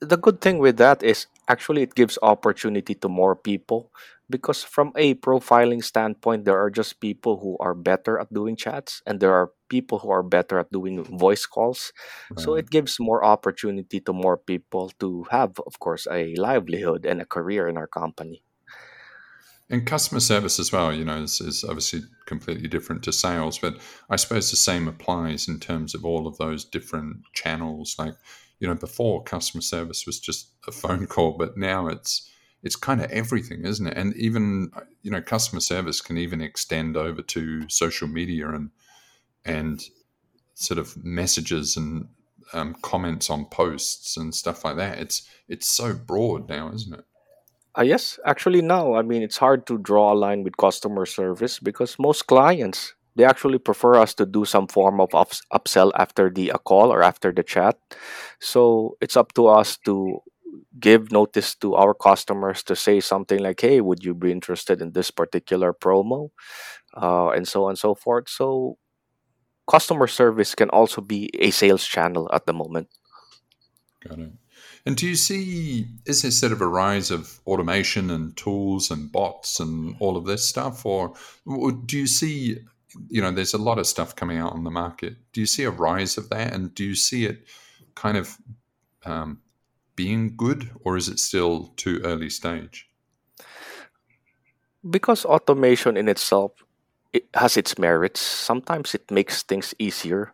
the 0.00 0.16
good 0.16 0.40
thing 0.40 0.58
with 0.58 0.76
that 0.78 1.02
is 1.02 1.26
actually 1.48 1.82
it 1.82 1.94
gives 1.94 2.18
opportunity 2.22 2.94
to 2.94 3.08
more 3.08 3.36
people 3.36 3.90
because 4.32 4.64
from 4.64 4.90
a 4.96 5.14
profiling 5.14 5.84
standpoint 5.84 6.44
there 6.44 6.58
are 6.58 6.70
just 6.70 6.98
people 6.98 7.38
who 7.38 7.56
are 7.60 7.74
better 7.74 8.18
at 8.18 8.32
doing 8.32 8.56
chats 8.56 9.02
and 9.06 9.20
there 9.20 9.32
are 9.32 9.52
people 9.68 9.98
who 10.00 10.10
are 10.10 10.24
better 10.24 10.58
at 10.58 10.72
doing 10.72 11.04
voice 11.04 11.46
calls. 11.46 11.92
So 12.36 12.50
mm-hmm. 12.50 12.58
it 12.60 12.70
gives 12.70 12.98
more 12.98 13.24
opportunity 13.24 14.00
to 14.00 14.12
more 14.12 14.36
people 14.36 14.90
to 15.00 15.24
have 15.30 15.60
of 15.66 15.78
course 15.78 16.08
a 16.10 16.34
livelihood 16.36 17.06
and 17.06 17.20
a 17.20 17.26
career 17.26 17.68
in 17.68 17.76
our 17.76 17.86
company. 17.86 18.42
And 19.70 19.86
customer 19.86 20.20
service 20.20 20.58
as 20.58 20.70
well, 20.70 20.92
you 20.92 21.04
know, 21.04 21.22
is, 21.22 21.40
is 21.40 21.64
obviously 21.64 22.02
completely 22.26 22.68
different 22.68 23.02
to 23.04 23.12
sales, 23.12 23.58
but 23.58 23.78
I 24.10 24.16
suppose 24.16 24.50
the 24.50 24.56
same 24.56 24.86
applies 24.86 25.48
in 25.48 25.60
terms 25.60 25.94
of 25.94 26.04
all 26.04 26.26
of 26.26 26.36
those 26.36 26.62
different 26.64 27.22
channels. 27.32 27.96
Like, 27.98 28.14
you 28.60 28.68
know, 28.68 28.74
before 28.74 29.24
customer 29.24 29.62
service 29.62 30.04
was 30.04 30.20
just 30.20 30.50
a 30.68 30.72
phone 30.72 31.06
call, 31.06 31.38
but 31.38 31.56
now 31.56 31.88
it's 31.88 32.30
it's 32.62 32.76
kind 32.76 33.00
of 33.02 33.10
everything, 33.10 33.64
isn't 33.64 33.86
it? 33.86 33.96
And 33.96 34.14
even 34.16 34.70
you 35.02 35.10
know, 35.10 35.20
customer 35.20 35.60
service 35.60 36.00
can 36.00 36.16
even 36.16 36.40
extend 36.40 36.96
over 36.96 37.22
to 37.22 37.68
social 37.68 38.08
media 38.08 38.48
and 38.48 38.70
and 39.44 39.82
sort 40.54 40.78
of 40.78 40.96
messages 41.04 41.76
and 41.76 42.08
um, 42.52 42.74
comments 42.82 43.30
on 43.30 43.46
posts 43.46 44.16
and 44.16 44.34
stuff 44.34 44.64
like 44.64 44.76
that. 44.76 44.98
It's 44.98 45.28
it's 45.48 45.68
so 45.68 45.94
broad 45.94 46.48
now, 46.48 46.72
isn't 46.72 46.94
it? 46.94 47.04
Uh, 47.76 47.82
yes, 47.82 48.18
actually 48.26 48.60
now, 48.60 48.94
I 48.94 49.02
mean, 49.02 49.22
it's 49.22 49.38
hard 49.38 49.66
to 49.66 49.78
draw 49.78 50.12
a 50.12 50.14
line 50.14 50.42
with 50.42 50.58
customer 50.58 51.06
service 51.06 51.58
because 51.58 51.98
most 51.98 52.26
clients 52.26 52.92
they 53.16 53.24
actually 53.24 53.58
prefer 53.58 53.96
us 53.96 54.14
to 54.14 54.26
do 54.26 54.44
some 54.44 54.66
form 54.66 55.00
of 55.00 55.14
ups- 55.14 55.42
upsell 55.52 55.92
after 55.96 56.30
the 56.30 56.52
call 56.64 56.92
or 56.92 57.02
after 57.02 57.32
the 57.32 57.42
chat. 57.42 57.76
So 58.40 58.96
it's 59.00 59.16
up 59.16 59.34
to 59.34 59.48
us 59.48 59.76
to 59.84 60.20
give 60.78 61.12
notice 61.12 61.54
to 61.56 61.74
our 61.74 61.94
customers 61.94 62.62
to 62.64 62.76
say 62.76 63.00
something 63.00 63.38
like, 63.38 63.60
"Hey, 63.60 63.80
would 63.80 64.04
you 64.04 64.14
be 64.14 64.30
interested 64.32 64.80
in 64.80 64.92
this 64.92 65.10
particular 65.10 65.72
promo?" 65.72 66.30
Uh, 66.94 67.28
and 67.30 67.46
so 67.48 67.64
on 67.64 67.70
and 67.70 67.78
so 67.78 67.94
forth. 67.94 68.28
So 68.28 68.78
customer 69.70 70.06
service 70.06 70.54
can 70.54 70.68
also 70.70 71.00
be 71.00 71.30
a 71.38 71.50
sales 71.50 71.86
channel 71.86 72.28
at 72.32 72.46
the 72.46 72.52
moment. 72.52 72.88
Got 74.06 74.18
it. 74.18 74.32
And 74.84 74.96
do 74.96 75.06
you 75.06 75.14
see, 75.14 75.86
is 76.06 76.22
there 76.22 76.30
sort 76.30 76.52
of 76.52 76.60
a 76.60 76.66
rise 76.66 77.10
of 77.10 77.40
automation 77.46 78.10
and 78.10 78.36
tools 78.36 78.90
and 78.90 79.12
bots 79.12 79.60
and 79.60 79.94
all 80.00 80.16
of 80.16 80.24
this 80.24 80.44
stuff? 80.44 80.84
Or, 80.84 81.14
do 81.86 81.98
you 81.98 82.08
see, 82.08 82.58
you 83.08 83.22
know, 83.22 83.30
there's 83.30 83.54
a 83.54 83.58
lot 83.58 83.78
of 83.78 83.86
stuff 83.86 84.16
coming 84.16 84.38
out 84.38 84.52
on 84.52 84.64
the 84.64 84.70
market. 84.70 85.16
Do 85.32 85.40
you 85.40 85.46
see 85.46 85.62
a 85.64 85.70
rise 85.70 86.18
of 86.18 86.30
that? 86.30 86.52
And 86.52 86.74
do 86.74 86.84
you 86.84 86.96
see 86.96 87.26
it 87.26 87.46
kind 87.94 88.16
of 88.16 88.36
um, 89.04 89.40
being 89.96 90.36
good 90.36 90.70
or 90.80 90.96
is 90.96 91.08
it 91.08 91.18
still 91.18 91.72
too 91.76 92.00
early 92.04 92.30
stage? 92.30 92.88
Because 94.88 95.24
automation 95.24 95.96
in 95.96 96.08
itself 96.08 96.52
it 97.12 97.28
has 97.34 97.56
its 97.56 97.78
merits. 97.78 98.20
Sometimes 98.20 98.94
it 98.94 99.10
makes 99.10 99.42
things 99.42 99.74
easier, 99.78 100.32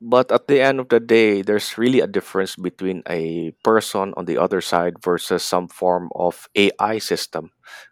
but 0.00 0.32
at 0.32 0.48
the 0.48 0.60
end 0.60 0.80
of 0.80 0.88
the 0.88 1.00
day, 1.00 1.42
there's 1.42 1.78
really 1.78 2.00
a 2.00 2.06
difference 2.06 2.56
between 2.56 3.02
a 3.08 3.52
person 3.64 4.14
on 4.16 4.26
the 4.26 4.38
other 4.38 4.60
side 4.60 5.02
versus 5.02 5.42
some 5.42 5.68
form 5.68 6.10
of 6.16 6.48
AI 6.56 6.98
system. 6.98 7.50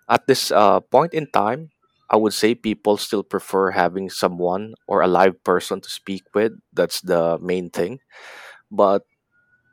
At 0.08 0.26
this 0.26 0.50
uh, 0.52 0.80
point 0.80 1.14
in 1.14 1.28
time, 1.32 1.70
I 2.10 2.16
would 2.16 2.34
say 2.34 2.54
people 2.54 2.96
still 2.98 3.22
prefer 3.24 3.70
having 3.72 4.10
someone 4.10 4.74
or 4.86 5.02
a 5.02 5.08
live 5.08 5.42
person 5.44 5.80
to 5.80 5.90
speak 5.90 6.24
with. 6.34 6.52
That's 6.72 7.00
the 7.00 7.38
main 7.40 7.70
thing. 7.70 8.00
But 8.70 9.04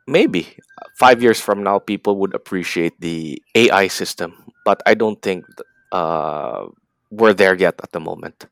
maybe 0.06 0.56
five 0.98 1.22
years 1.22 1.40
from 1.40 1.62
now, 1.62 1.78
people 1.78 2.16
would 2.16 2.34
appreciate 2.34 3.00
the 3.00 3.42
AI 3.54 3.88
system. 3.88 4.34
But 4.64 4.82
I 4.86 4.94
don't 4.94 5.20
think 5.20 5.44
uh, 5.90 6.66
we're 7.10 7.34
there 7.34 7.54
yet 7.54 7.80
at 7.82 7.92
the 7.92 8.00
moment. 8.00 8.46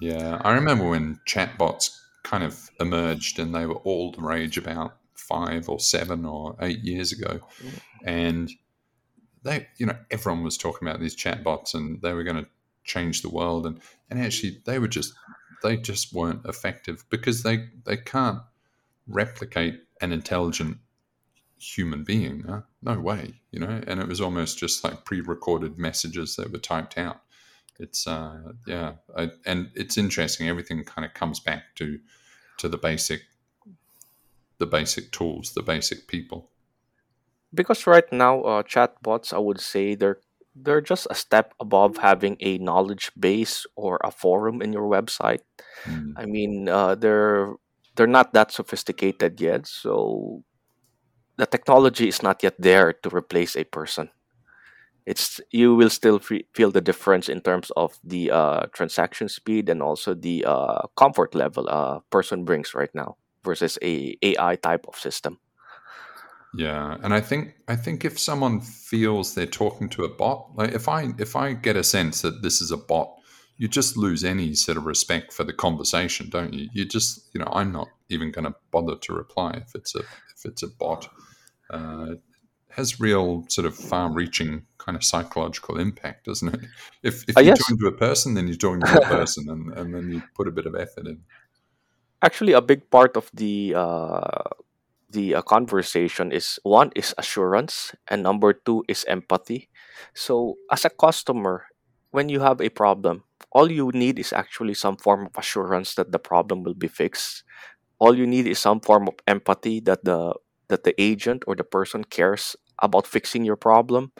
Yeah, 0.00 0.40
I 0.42 0.52
remember 0.52 0.88
when 0.88 1.20
chatbots 1.26 1.98
kind 2.22 2.44
of 2.44 2.70
emerged 2.80 3.38
and 3.38 3.54
they 3.54 3.66
were 3.66 3.76
all 3.76 4.12
the 4.12 4.22
rage 4.22 4.56
about 4.56 4.96
five 5.14 5.68
or 5.68 5.80
seven 5.80 6.24
or 6.24 6.56
eight 6.60 6.80
years 6.80 7.12
ago. 7.12 7.40
And 8.04 8.50
they, 9.42 9.68
you 9.76 9.86
know, 9.86 9.96
everyone 10.10 10.42
was 10.42 10.56
talking 10.56 10.86
about 10.88 11.00
these 11.00 11.16
chatbots 11.16 11.74
and 11.74 12.00
they 12.00 12.12
were 12.12 12.24
going 12.24 12.42
to 12.42 12.48
change 12.84 13.22
the 13.22 13.28
world. 13.28 13.66
And, 13.66 13.80
and 14.10 14.20
actually, 14.20 14.62
they 14.64 14.78
were 14.78 14.88
just, 14.88 15.12
they 15.62 15.76
just 15.76 16.12
weren't 16.12 16.46
effective 16.46 17.04
because 17.10 17.42
they, 17.42 17.68
they 17.84 17.96
can't 17.96 18.40
replicate 19.06 19.80
an 20.02 20.12
intelligent 20.12 20.78
human 21.58 22.04
being. 22.04 22.44
Huh? 22.46 22.62
No 22.82 22.98
way, 22.98 23.34
you 23.50 23.60
know. 23.60 23.80
And 23.86 24.00
it 24.00 24.08
was 24.08 24.20
almost 24.20 24.58
just 24.58 24.84
like 24.84 25.04
pre-recorded 25.04 25.78
messages 25.78 26.36
that 26.36 26.52
were 26.52 26.58
typed 26.58 26.98
out. 26.98 27.22
It's 27.78 28.06
uh, 28.06 28.52
yeah, 28.66 28.94
I, 29.16 29.30
and 29.46 29.70
it's 29.74 29.96
interesting. 29.96 30.48
Everything 30.48 30.84
kind 30.84 31.06
of 31.06 31.14
comes 31.14 31.40
back 31.40 31.74
to 31.76 31.98
to 32.58 32.68
the 32.68 32.76
basic 32.76 33.22
the 34.58 34.66
basic 34.66 35.10
tools, 35.10 35.54
the 35.54 35.62
basic 35.62 36.06
people. 36.06 36.50
Because 37.54 37.86
right 37.86 38.10
now, 38.12 38.42
uh, 38.42 38.62
chatbots, 38.62 39.32
I 39.32 39.38
would 39.38 39.60
say 39.60 39.94
they're 39.94 40.20
they're 40.54 40.82
just 40.82 41.06
a 41.10 41.14
step 41.14 41.54
above 41.60 41.96
having 41.96 42.36
a 42.40 42.58
knowledge 42.58 43.10
base 43.18 43.66
or 43.74 43.98
a 44.04 44.10
forum 44.10 44.60
in 44.60 44.72
your 44.72 44.88
website. 44.88 45.40
Mm, 45.84 46.12
I 46.16 46.26
mean, 46.26 46.68
uh, 46.68 46.94
they're 46.94 47.54
they're 47.96 48.06
not 48.06 48.32
that 48.32 48.52
sophisticated 48.52 49.40
yet, 49.40 49.66
so 49.66 50.44
the 51.36 51.46
technology 51.46 52.08
is 52.08 52.22
not 52.22 52.42
yet 52.42 52.54
there 52.58 52.92
to 52.92 53.10
replace 53.10 53.56
a 53.56 53.64
person. 53.64 54.10
It's 55.06 55.40
you 55.50 55.74
will 55.74 55.90
still 55.90 56.18
fe- 56.20 56.46
feel 56.54 56.70
the 56.70 56.80
difference 56.80 57.28
in 57.28 57.40
terms 57.40 57.72
of 57.76 57.98
the 58.04 58.30
uh, 58.30 58.66
transaction 58.72 59.28
speed 59.28 59.68
and 59.68 59.82
also 59.82 60.14
the 60.14 60.44
uh, 60.46 60.86
comfort 60.96 61.34
level 61.34 61.68
a 61.68 62.02
person 62.10 62.44
brings 62.44 62.74
right 62.74 62.94
now 62.94 63.16
versus 63.44 63.78
a 63.82 64.16
AI 64.22 64.56
type 64.56 64.86
of 64.88 64.96
system. 64.96 65.38
yeah, 66.54 66.98
and 67.02 67.14
I 67.14 67.20
think 67.20 67.54
I 67.66 67.76
think 67.76 68.04
if 68.04 68.18
someone 68.18 68.60
feels 68.60 69.34
they're 69.34 69.46
talking 69.46 69.88
to 69.90 70.04
a 70.04 70.08
bot, 70.08 70.50
like 70.54 70.72
if 70.72 70.86
I 70.86 71.12
if 71.18 71.34
I 71.34 71.54
get 71.54 71.76
a 71.76 71.84
sense 71.84 72.20
that 72.22 72.42
this 72.42 72.60
is 72.60 72.70
a 72.70 72.76
bot, 72.76 73.21
you 73.58 73.68
just 73.68 73.96
lose 73.96 74.24
any 74.24 74.54
sort 74.54 74.78
of 74.78 74.86
respect 74.86 75.32
for 75.32 75.44
the 75.44 75.52
conversation, 75.52 76.28
don't 76.30 76.52
you? 76.54 76.68
You 76.72 76.84
just 76.84 77.28
you 77.34 77.40
know 77.40 77.48
I'm 77.52 77.72
not 77.72 77.88
even 78.08 78.30
going 78.32 78.44
to 78.46 78.54
bother 78.70 78.96
to 78.96 79.14
reply 79.14 79.52
if 79.66 79.74
it's 79.74 79.94
a 79.94 80.00
if 80.00 80.44
it's 80.44 80.62
a 80.62 80.68
bot. 80.68 81.08
Uh, 81.70 82.14
has 82.70 82.98
real 83.00 83.44
sort 83.48 83.66
of 83.66 83.76
far-reaching 83.76 84.64
kind 84.78 84.96
of 84.96 85.04
psychological 85.04 85.78
impact, 85.78 86.24
doesn't 86.26 86.54
it? 86.54 86.60
If 87.02 87.28
Uh, 87.36 87.40
if 87.40 87.42
you're 87.42 87.50
yes, 87.50 87.58
talking 87.58 87.78
to 87.78 87.86
a 87.86 87.92
person, 87.92 88.34
then 88.34 88.46
you're 88.48 88.56
talking 88.56 88.84
to 88.86 88.96
a 88.96 89.00
person, 89.06 89.48
and, 89.48 89.72
and 89.78 89.94
then 89.94 90.10
you 90.10 90.22
put 90.34 90.48
a 90.48 90.52
bit 90.52 90.66
of 90.66 90.74
effort 90.74 91.06
in. 91.06 91.22
actually, 92.22 92.52
a 92.52 92.60
big 92.62 92.88
part 92.90 93.16
of 93.16 93.30
the 93.34 93.74
uh, 93.76 94.42
the 95.10 95.34
uh, 95.34 95.42
conversation 95.42 96.32
is 96.32 96.58
one 96.62 96.90
is 96.96 97.14
assurance 97.18 97.94
and 98.08 98.22
number 98.22 98.52
two 98.52 98.84
is 98.88 99.04
empathy 99.08 99.68
so 100.14 100.56
as 100.70 100.84
a 100.84 100.90
customer 100.90 101.66
when 102.12 102.28
you 102.28 102.40
have 102.40 102.60
a 102.60 102.68
problem 102.68 103.24
all 103.52 103.70
you 103.70 103.90
need 103.92 104.18
is 104.18 104.32
actually 104.32 104.74
some 104.74 104.96
form 104.96 105.26
of 105.26 105.36
assurance 105.36 105.94
that 105.94 106.10
the 106.10 106.18
problem 106.18 106.62
will 106.62 106.74
be 106.74 106.88
fixed. 106.88 107.44
All 107.98 108.16
you 108.16 108.26
need 108.26 108.46
is 108.46 108.58
some 108.58 108.80
form 108.80 109.08
of 109.08 109.14
empathy 109.28 109.80
that 109.80 110.04
the 110.04 110.34
that 110.68 110.84
the 110.84 110.94
agent 111.00 111.44
or 111.46 111.54
the 111.54 111.64
person 111.64 112.04
cares 112.04 112.56
about 112.80 113.06
fixing 113.06 113.44
your 113.44 113.56
problem. 113.56 114.12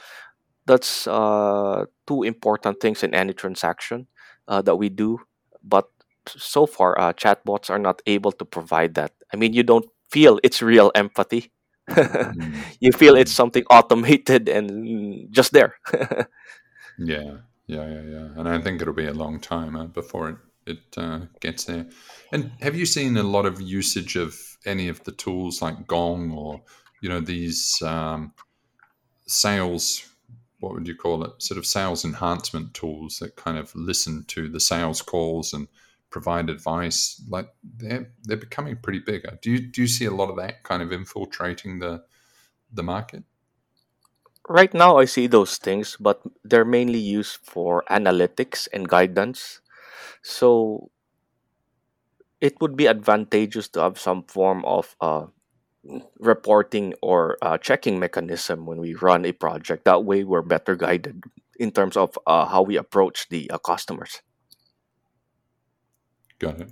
That's 0.66 1.08
uh, 1.08 1.86
two 2.06 2.22
important 2.22 2.80
things 2.80 3.02
in 3.02 3.14
any 3.14 3.32
transaction 3.32 4.06
uh, 4.46 4.62
that 4.62 4.76
we 4.76 4.88
do 4.88 5.18
but 5.64 5.88
so 6.26 6.66
far 6.66 6.98
uh, 6.98 7.12
chatbots 7.12 7.70
are 7.70 7.78
not 7.78 8.02
able 8.06 8.32
to 8.32 8.44
provide 8.44 8.94
that. 8.94 9.12
I 9.32 9.36
mean 9.36 9.54
you 9.54 9.62
don't 9.62 9.86
feel 10.10 10.38
it's 10.44 10.62
real 10.62 10.92
empathy. 10.94 11.50
Mm, 11.90 12.54
you 12.80 12.92
feel 12.92 13.16
it's 13.16 13.32
mm. 13.32 13.36
something 13.36 13.64
automated 13.70 14.48
and 14.48 15.32
just 15.32 15.52
there. 15.52 15.76
Yeah, 16.98 17.38
yeah, 17.66 17.86
yeah, 17.88 18.02
yeah. 18.02 18.28
And 18.36 18.48
I 18.48 18.58
think 18.60 18.82
it'll 18.82 18.94
be 18.94 19.06
a 19.06 19.14
long 19.14 19.40
time 19.40 19.76
uh, 19.76 19.86
before 19.86 20.28
it 20.30 20.36
it 20.66 20.96
uh, 20.96 21.20
gets 21.40 21.64
there. 21.64 21.86
And 22.30 22.52
have 22.60 22.76
you 22.76 22.86
seen 22.86 23.16
a 23.16 23.22
lot 23.22 23.46
of 23.46 23.60
usage 23.60 24.16
of 24.16 24.38
any 24.64 24.88
of 24.88 25.02
the 25.04 25.12
tools 25.12 25.60
like 25.60 25.86
Gong 25.86 26.30
or 26.30 26.62
you 27.00 27.08
know 27.08 27.20
these 27.20 27.82
um, 27.82 28.32
sales? 29.26 30.08
What 30.60 30.74
would 30.74 30.86
you 30.86 30.94
call 30.94 31.24
it? 31.24 31.42
Sort 31.42 31.58
of 31.58 31.66
sales 31.66 32.04
enhancement 32.04 32.74
tools 32.74 33.18
that 33.18 33.34
kind 33.34 33.58
of 33.58 33.74
listen 33.74 34.24
to 34.28 34.48
the 34.48 34.60
sales 34.60 35.02
calls 35.02 35.52
and 35.52 35.66
provide 36.10 36.48
advice. 36.48 37.20
Like 37.28 37.48
they're 37.62 38.12
they're 38.22 38.36
becoming 38.36 38.76
pretty 38.76 39.00
bigger. 39.00 39.38
Do 39.42 39.50
you 39.50 39.58
do 39.58 39.82
you 39.82 39.88
see 39.88 40.04
a 40.04 40.14
lot 40.14 40.30
of 40.30 40.36
that 40.36 40.62
kind 40.62 40.82
of 40.82 40.92
infiltrating 40.92 41.80
the 41.80 42.04
the 42.72 42.82
market? 42.84 43.24
Right 44.48 44.74
now 44.74 44.98
i 44.98 45.04
see 45.04 45.26
those 45.26 45.56
things 45.56 45.96
but 46.00 46.20
they're 46.44 46.64
mainly 46.64 46.98
used 46.98 47.38
for 47.42 47.84
analytics 47.90 48.68
and 48.72 48.88
guidance 48.88 49.60
so 50.22 50.90
it 52.40 52.60
would 52.60 52.76
be 52.76 52.88
advantageous 52.88 53.68
to 53.68 53.80
have 53.80 53.98
some 53.98 54.24
form 54.24 54.64
of 54.64 54.96
uh, 55.00 55.26
reporting 56.18 56.94
or 57.02 57.38
uh, 57.42 57.58
checking 57.58 57.98
mechanism 57.98 58.66
when 58.66 58.78
we 58.78 58.94
run 58.94 59.24
a 59.24 59.32
project. 59.32 59.84
That 59.84 60.04
way, 60.04 60.24
we're 60.24 60.42
better 60.42 60.76
guided 60.76 61.24
in 61.58 61.70
terms 61.70 61.96
of 61.96 62.18
uh, 62.26 62.46
how 62.46 62.62
we 62.62 62.76
approach 62.76 63.28
the 63.28 63.50
uh, 63.50 63.58
customers. 63.58 64.22
Got 66.38 66.60
it. 66.60 66.70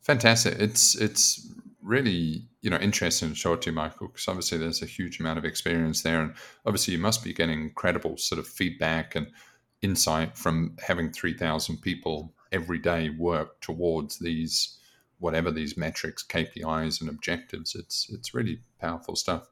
Fantastic. 0.00 0.58
It's 0.58 0.94
it's 0.94 1.46
really 1.84 2.46
you 2.62 2.70
know 2.70 2.78
interesting 2.78 3.34
to 3.34 3.40
talk 3.40 3.60
to 3.62 3.70
you, 3.70 3.76
Michael, 3.76 4.08
because 4.08 4.26
obviously 4.26 4.58
there's 4.58 4.82
a 4.82 4.86
huge 4.86 5.20
amount 5.20 5.38
of 5.38 5.44
experience 5.44 6.02
there, 6.02 6.20
and 6.20 6.34
obviously 6.66 6.94
you 6.94 7.00
must 7.00 7.22
be 7.22 7.32
getting 7.32 7.60
incredible 7.60 8.16
sort 8.16 8.38
of 8.38 8.46
feedback 8.46 9.14
and 9.14 9.30
insight 9.82 10.36
from 10.36 10.76
having 10.86 11.12
three 11.12 11.34
thousand 11.34 11.82
people 11.82 12.32
every 12.50 12.78
day 12.78 13.10
work 13.10 13.60
towards 13.60 14.18
these 14.18 14.78
whatever 15.18 15.50
these 15.50 15.76
metrics, 15.76 16.22
KPIs, 16.22 17.00
and 17.00 17.08
objectives. 17.08 17.74
It's 17.74 18.08
it's 18.10 18.34
really 18.34 18.60
powerful 18.80 19.16
stuff. 19.16 19.48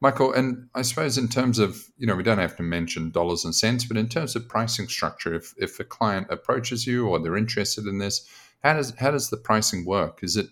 Michael, 0.00 0.32
and 0.32 0.68
I 0.74 0.82
suppose 0.82 1.16
in 1.16 1.28
terms 1.28 1.60
of, 1.60 1.84
you 1.96 2.08
know, 2.08 2.16
we 2.16 2.24
don't 2.24 2.38
have 2.38 2.56
to 2.56 2.64
mention 2.64 3.12
dollars 3.12 3.44
and 3.44 3.54
cents, 3.54 3.84
but 3.84 3.96
in 3.96 4.08
terms 4.08 4.34
of 4.34 4.48
pricing 4.48 4.88
structure, 4.88 5.32
if 5.32 5.54
if 5.58 5.78
a 5.78 5.84
client 5.84 6.26
approaches 6.28 6.86
you 6.86 7.06
or 7.06 7.20
they're 7.20 7.36
interested 7.36 7.86
in 7.86 7.98
this, 7.98 8.26
how 8.64 8.74
does 8.74 8.92
how 8.98 9.12
does 9.12 9.30
the 9.30 9.36
pricing 9.36 9.84
work? 9.84 10.18
Is 10.22 10.36
it 10.36 10.46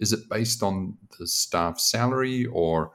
is 0.00 0.12
it 0.12 0.28
based 0.28 0.62
on 0.62 0.96
the 1.18 1.26
staff 1.26 1.78
salary 1.78 2.46
or 2.46 2.92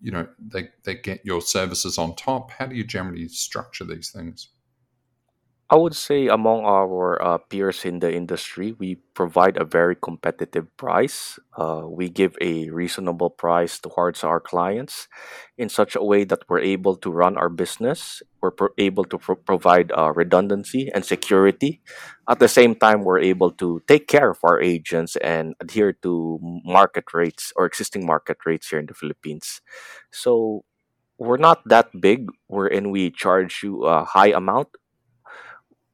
you 0.00 0.10
know 0.10 0.26
they 0.38 0.68
they 0.84 0.94
get 0.96 1.24
your 1.24 1.40
services 1.40 1.98
on 1.98 2.16
top? 2.16 2.50
How 2.50 2.66
do 2.66 2.74
you 2.74 2.84
generally 2.84 3.28
structure 3.28 3.84
these 3.84 4.10
things? 4.10 4.48
I 5.68 5.74
would 5.74 5.96
say 5.96 6.28
among 6.28 6.62
our 6.62 7.20
uh, 7.20 7.38
peers 7.38 7.84
in 7.84 7.98
the 7.98 8.14
industry, 8.14 8.70
we 8.78 9.02
provide 9.14 9.56
a 9.56 9.64
very 9.64 9.96
competitive 9.96 10.70
price. 10.76 11.40
Uh, 11.58 11.82
we 11.88 12.08
give 12.08 12.36
a 12.40 12.70
reasonable 12.70 13.30
price 13.30 13.80
towards 13.80 14.22
our 14.22 14.38
clients 14.38 15.08
in 15.58 15.68
such 15.68 15.96
a 15.96 16.04
way 16.04 16.22
that 16.22 16.44
we're 16.48 16.60
able 16.60 16.94
to 16.94 17.10
run 17.10 17.36
our 17.36 17.48
business. 17.48 18.22
We're 18.40 18.52
pro- 18.52 18.78
able 18.78 19.06
to 19.06 19.18
pro- 19.18 19.34
provide 19.42 19.90
uh, 19.90 20.12
redundancy 20.14 20.88
and 20.94 21.04
security. 21.04 21.82
At 22.28 22.38
the 22.38 22.46
same 22.48 22.76
time, 22.76 23.02
we're 23.02 23.18
able 23.18 23.50
to 23.58 23.82
take 23.88 24.06
care 24.06 24.30
of 24.30 24.38
our 24.44 24.60
agents 24.60 25.16
and 25.16 25.56
adhere 25.58 25.92
to 26.06 26.38
market 26.64 27.12
rates 27.12 27.52
or 27.56 27.66
existing 27.66 28.06
market 28.06 28.38
rates 28.46 28.70
here 28.70 28.78
in 28.78 28.86
the 28.86 28.94
Philippines. 28.94 29.60
So 30.12 30.62
we're 31.18 31.38
not 31.38 31.66
that 31.66 31.90
big 32.00 32.28
wherein 32.46 32.92
we 32.92 33.10
charge 33.10 33.62
you 33.64 33.84
a 33.84 34.04
high 34.04 34.30
amount 34.30 34.68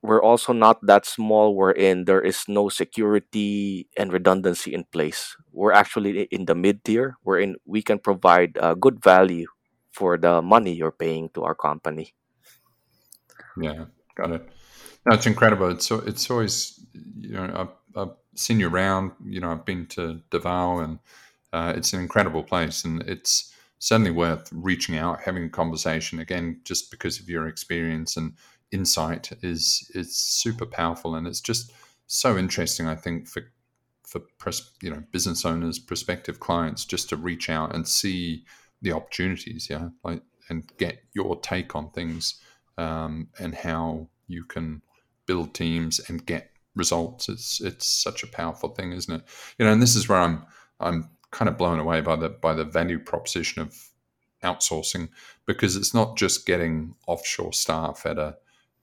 we're 0.02 0.22
also 0.22 0.52
not 0.52 0.84
that 0.84 1.06
small 1.06 1.54
wherein 1.54 2.04
there 2.04 2.20
is 2.20 2.44
no 2.48 2.68
security 2.68 3.88
and 3.96 4.12
redundancy 4.12 4.74
in 4.74 4.84
place. 4.90 5.36
We're 5.52 5.72
actually 5.72 6.22
in 6.24 6.46
the 6.46 6.54
mid 6.54 6.84
tier 6.84 7.16
wherein 7.22 7.56
we 7.64 7.82
can 7.82 7.98
provide 7.98 8.58
uh, 8.58 8.74
good 8.74 9.02
value 9.02 9.46
for 9.92 10.18
the 10.18 10.42
money 10.42 10.72
you're 10.72 10.90
paying 10.90 11.30
to 11.34 11.44
our 11.44 11.54
company. 11.54 12.14
Yeah, 13.60 13.86
got 14.16 14.32
it. 14.32 14.48
No, 15.06 15.14
it's 15.14 15.26
incredible. 15.26 15.70
It's 15.70 15.90
it's 15.90 16.30
always 16.30 16.84
you 17.20 17.34
know 17.34 17.50
I've, 17.54 18.00
I've 18.00 18.14
seen 18.34 18.58
you 18.58 18.68
around. 18.68 19.12
You 19.24 19.40
know 19.40 19.52
I've 19.52 19.64
been 19.64 19.86
to 19.88 20.20
Davao 20.30 20.78
and 20.78 20.98
uh, 21.52 21.74
it's 21.76 21.92
an 21.92 22.00
incredible 22.00 22.42
place, 22.42 22.84
and 22.84 23.02
it's 23.02 23.51
certainly 23.82 24.12
worth 24.12 24.48
reaching 24.52 24.96
out, 24.96 25.20
having 25.22 25.42
a 25.42 25.48
conversation 25.48 26.20
again, 26.20 26.60
just 26.62 26.88
because 26.88 27.18
of 27.18 27.28
your 27.28 27.48
experience 27.48 28.16
and 28.16 28.32
insight 28.70 29.32
is 29.42 29.90
is 29.92 30.14
super 30.16 30.64
powerful, 30.64 31.16
and 31.16 31.26
it's 31.26 31.40
just 31.40 31.72
so 32.06 32.38
interesting. 32.38 32.86
I 32.86 32.94
think 32.94 33.26
for 33.26 33.42
for 34.06 34.20
pres- 34.38 34.70
you 34.80 34.90
know 34.90 35.02
business 35.10 35.44
owners, 35.44 35.80
prospective 35.80 36.38
clients, 36.38 36.84
just 36.84 37.08
to 37.08 37.16
reach 37.16 37.50
out 37.50 37.74
and 37.74 37.88
see 37.88 38.44
the 38.82 38.92
opportunities, 38.92 39.66
yeah, 39.68 39.88
like 40.04 40.22
and 40.48 40.70
get 40.78 41.02
your 41.12 41.40
take 41.40 41.74
on 41.74 41.90
things 41.90 42.40
um, 42.78 43.28
and 43.40 43.52
how 43.52 44.06
you 44.28 44.44
can 44.44 44.80
build 45.26 45.54
teams 45.54 46.00
and 46.08 46.24
get 46.24 46.52
results. 46.76 47.28
It's 47.28 47.60
it's 47.60 47.86
such 47.88 48.22
a 48.22 48.28
powerful 48.28 48.68
thing, 48.68 48.92
isn't 48.92 49.12
it? 49.12 49.22
You 49.58 49.66
know, 49.66 49.72
and 49.72 49.82
this 49.82 49.96
is 49.96 50.08
where 50.08 50.20
I'm 50.20 50.46
I'm 50.78 51.10
kind 51.32 51.48
of 51.48 51.58
blown 51.58 51.80
away 51.80 52.00
by 52.00 52.14
the 52.14 52.28
by 52.28 52.54
the 52.54 52.64
value 52.64 52.98
proposition 52.98 53.60
of 53.62 53.76
outsourcing 54.44 55.08
because 55.46 55.76
it's 55.76 55.94
not 55.94 56.16
just 56.16 56.46
getting 56.46 56.94
offshore 57.06 57.52
staff 57.52 58.06
at 58.06 58.18
a 58.18 58.36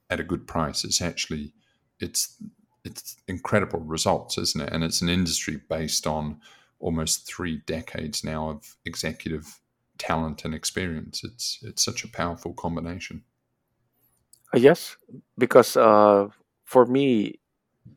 at 0.10 0.20
a 0.20 0.24
good 0.24 0.48
price. 0.48 0.84
It's 0.84 1.02
actually 1.02 1.54
it's 2.00 2.36
it's 2.84 3.18
incredible 3.28 3.80
results, 3.80 4.38
isn't 4.38 4.62
it? 4.62 4.74
And 4.74 4.84
it's 4.84 5.02
an 5.02 5.10
industry 5.10 5.62
based 5.70 6.08
on 6.08 6.40
almost 6.80 7.28
three 7.28 7.58
decades 7.66 8.24
now 8.24 8.50
of 8.50 8.76
executive 8.86 9.60
talent 9.98 10.46
and 10.46 10.56
experience. 10.56 11.24
It's 11.24 11.60
it's 11.62 11.84
such 11.84 12.04
a 12.04 12.10
powerful 12.10 12.54
combination. 12.54 13.24
Yes, 14.56 14.98
because 15.38 15.78
uh, 15.78 16.30
for 16.64 16.86
me, 16.88 17.40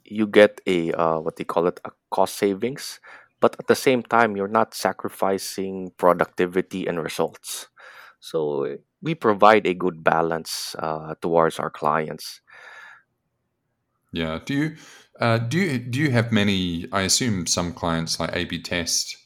you 0.05 0.26
get 0.26 0.61
a 0.66 0.92
uh, 0.92 1.18
what 1.20 1.36
they 1.36 1.44
call 1.44 1.66
it 1.66 1.80
a 1.84 1.90
cost 2.11 2.36
savings, 2.36 3.00
but 3.43 3.57
at 3.59 3.66
the 3.66 3.74
same 3.74 4.03
time, 4.05 4.36
you're 4.36 4.57
not 4.61 4.72
sacrificing 4.72 5.90
productivity 5.99 6.86
and 6.86 7.03
results. 7.03 7.66
So 8.20 8.76
we 9.03 9.16
provide 9.16 9.66
a 9.66 9.74
good 9.74 10.05
balance 10.05 10.76
uh, 10.78 11.16
towards 11.20 11.59
our 11.59 11.70
clients. 11.70 12.40
Yeah. 14.12 14.38
Do 14.45 14.55
you 14.55 14.76
uh, 15.18 15.38
do 15.38 15.59
you 15.59 15.78
do 15.78 15.99
you 15.99 16.11
have 16.12 16.30
many? 16.30 16.86
I 16.93 17.03
assume 17.03 17.47
some 17.47 17.72
clients 17.72 18.20
like 18.20 18.30
A/B 18.32 18.62
test 18.62 19.16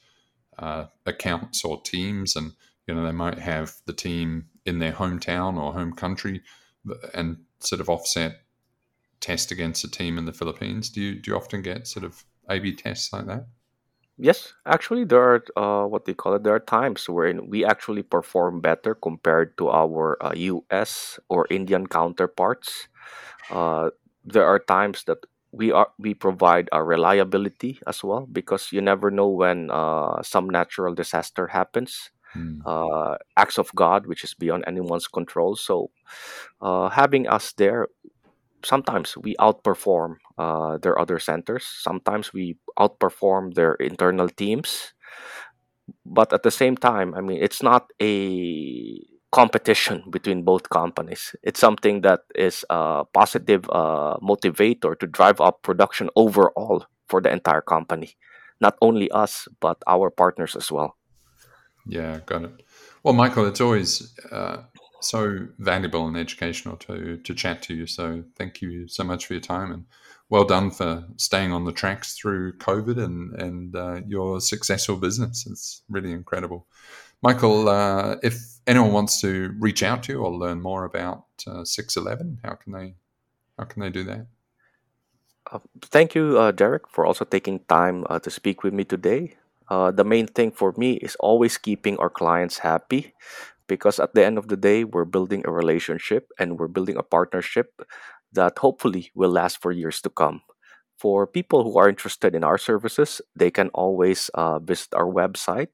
uh, 0.59 0.87
accounts 1.05 1.62
or 1.62 1.83
teams, 1.83 2.37
and 2.37 2.53
you 2.87 2.95
know 2.95 3.05
they 3.05 3.12
might 3.12 3.39
have 3.39 3.75
the 3.85 3.93
team 3.93 4.47
in 4.64 4.79
their 4.79 4.93
hometown 4.93 5.61
or 5.61 5.75
home 5.75 5.93
country, 5.93 6.41
and 7.12 7.37
sort 7.61 7.81
of 7.83 7.91
offset 7.91 8.41
test 9.21 9.51
against 9.51 9.85
a 9.85 9.91
team 9.91 10.17
in 10.17 10.25
the 10.25 10.33
Philippines. 10.33 10.89
Do 10.89 11.03
you 11.03 11.21
do 11.21 11.33
you 11.33 11.37
often 11.37 11.61
get 11.61 11.87
sort 11.87 12.05
of 12.05 12.25
A/B 12.49 12.77
tests 12.77 13.12
like 13.12 13.27
that? 13.27 13.47
Yes, 14.19 14.55
actually, 14.64 15.05
there 15.05 15.21
are 15.21 15.45
uh, 15.57 15.87
what 15.87 16.07
they 16.07 16.14
call 16.14 16.35
it. 16.35 16.43
There 16.43 16.55
are 16.55 16.61
times 16.61 17.09
wherein 17.09 17.51
we 17.51 17.64
actually 17.64 18.03
perform 18.03 18.61
better 18.61 18.95
compared 18.95 19.59
to 19.59 19.69
our 19.69 20.17
uh, 20.25 20.33
U.S. 20.35 21.21
or 21.29 21.47
Indian 21.51 21.87
counterparts. 21.87 22.89
Uh, 23.51 23.91
there 24.25 24.47
are 24.47 24.59
times 24.59 25.05
that 25.05 25.19
we 25.53 25.73
are 25.73 25.89
we 25.99 26.14
provide 26.14 26.69
a 26.73 26.83
reliability 26.83 27.79
as 27.87 28.03
well 28.05 28.27
because 28.31 28.73
you 28.73 28.81
never 28.81 29.11
know 29.11 29.29
when 29.29 29.71
uh, 29.71 30.23
some 30.23 30.49
natural 30.49 30.95
disaster 30.95 31.49
happens. 31.49 32.11
Hmm. 32.33 32.61
Uh, 32.67 33.17
acts 33.37 33.59
of 33.59 33.75
God, 33.75 34.07
which 34.07 34.25
is 34.25 34.35
beyond 34.35 34.64
anyone's 34.67 35.09
control. 35.09 35.57
So, 35.57 35.91
uh, 36.61 36.89
having 36.91 37.29
us 37.29 37.53
there 37.53 37.89
sometimes 38.65 39.17
we 39.17 39.35
outperform 39.41 40.17
uh, 40.39 40.79
their 40.79 40.99
other 40.99 41.19
centers. 41.19 41.67
Sometimes 41.67 42.33
we 42.33 42.57
outperform 42.79 43.55
their 43.55 43.75
internal 43.75 44.29
teams. 44.29 44.93
But 46.05 46.33
at 46.33 46.43
the 46.43 46.51
same 46.51 46.77
time, 46.77 47.15
I 47.15 47.21
mean, 47.21 47.39
it's 47.43 47.63
not 47.63 47.91
a 48.03 49.01
competition 49.33 50.03
between 50.11 50.43
both 50.43 50.71
companies. 50.71 51.35
It's 51.43 51.61
something 51.61 52.01
that 52.03 52.21
is 52.35 52.65
a 52.71 53.05
positive 53.13 53.65
uh, 53.71 54.17
motivator 54.23 54.99
to 54.99 55.07
drive 55.07 55.41
up 55.41 55.63
production 55.63 56.11
overall 56.17 56.87
for 57.09 57.21
the 57.21 57.31
entire 57.31 57.61
company. 57.61 58.17
Not 58.61 58.77
only 58.81 59.11
us, 59.11 59.47
but 59.61 59.77
our 59.87 60.11
partners 60.11 60.57
as 60.57 60.73
well. 60.73 60.97
Yeah, 61.87 62.21
got 62.27 62.45
it. 62.45 62.63
Well, 63.03 63.15
Michael, 63.15 63.47
it's 63.47 63.61
always 63.61 64.13
uh, 64.33 64.63
so 65.01 65.47
valuable 65.59 66.07
and 66.07 66.17
educational 66.17 66.77
to 66.79 67.19
to 67.19 67.35
chat 67.35 67.63
to 67.63 67.75
you. 67.75 67.87
So 67.87 68.25
thank 68.37 68.63
you 68.63 68.89
so 68.89 69.05
much 69.05 69.27
for 69.27 69.35
your 69.35 69.43
time 69.43 69.73
and 69.73 69.85
well 70.29 70.45
done 70.45 70.71
for 70.71 71.05
staying 71.17 71.53
on 71.53 71.65
the 71.65 71.73
tracks 71.73 72.15
through 72.15 72.53
COVID 72.59 73.03
and 73.03 73.33
and 73.41 73.77
uh, 73.77 74.01
your 74.07 74.41
successful 74.41 74.97
business. 74.97 75.47
It's 75.47 75.83
really 75.89 76.13
incredible, 76.13 76.67
Michael. 77.23 77.69
Uh, 77.69 78.17
if 78.23 78.37
anyone 78.67 78.93
wants 78.93 79.21
to 79.21 79.55
reach 79.59 79.83
out 79.83 80.03
to 80.05 80.13
you 80.13 80.19
or 80.21 80.33
learn 80.33 80.61
more 80.61 80.85
about 80.85 81.25
uh, 81.47 81.65
Six 81.65 81.97
Eleven, 81.97 82.39
how 82.43 82.55
can 82.55 82.73
they 82.73 82.95
how 83.59 83.65
can 83.65 83.83
they 83.83 83.91
do 83.91 84.05
that? 84.05 84.27
Uh, 85.53 85.61
thank 85.81 86.15
you, 86.15 86.39
uh, 86.39 86.51
Derek, 86.51 86.89
for 86.89 87.07
also 87.07 87.25
taking 87.25 87.61
time 87.69 88.05
uh, 88.11 88.19
to 88.19 88.31
speak 88.31 88.65
with 88.65 88.75
me 88.75 88.85
today. 88.85 89.37
Uh, 89.69 89.91
the 89.91 90.05
main 90.05 90.27
thing 90.27 90.51
for 90.51 90.75
me 90.77 90.95
is 90.95 91.17
always 91.17 91.59
keeping 91.59 91.97
our 91.99 92.11
clients 92.11 92.59
happy 92.59 93.15
because 93.67 93.99
at 93.99 94.14
the 94.14 94.25
end 94.25 94.39
of 94.39 94.49
the 94.49 94.57
day, 94.57 94.85
we're 94.85 95.05
building 95.05 95.43
a 95.45 95.53
relationship 95.53 96.31
and 96.39 96.59
we're 96.59 96.69
building 96.69 96.97
a 96.97 97.03
partnership 97.03 97.83
that 98.33 98.59
hopefully 98.59 99.11
will 99.14 99.31
last 99.31 99.61
for 99.61 99.73
years 99.73 100.01
to 100.03 100.11
come. 100.11 100.43
For 100.99 101.27
people 101.27 101.64
who 101.64 101.79
are 101.79 101.89
interested 101.89 102.35
in 102.35 102.43
our 102.45 102.59
services, 102.59 103.21
they 103.35 103.51
can 103.51 103.69
always 103.75 104.31
uh, 104.35 104.59
visit 104.59 104.95
our 104.95 105.07
website 105.07 105.69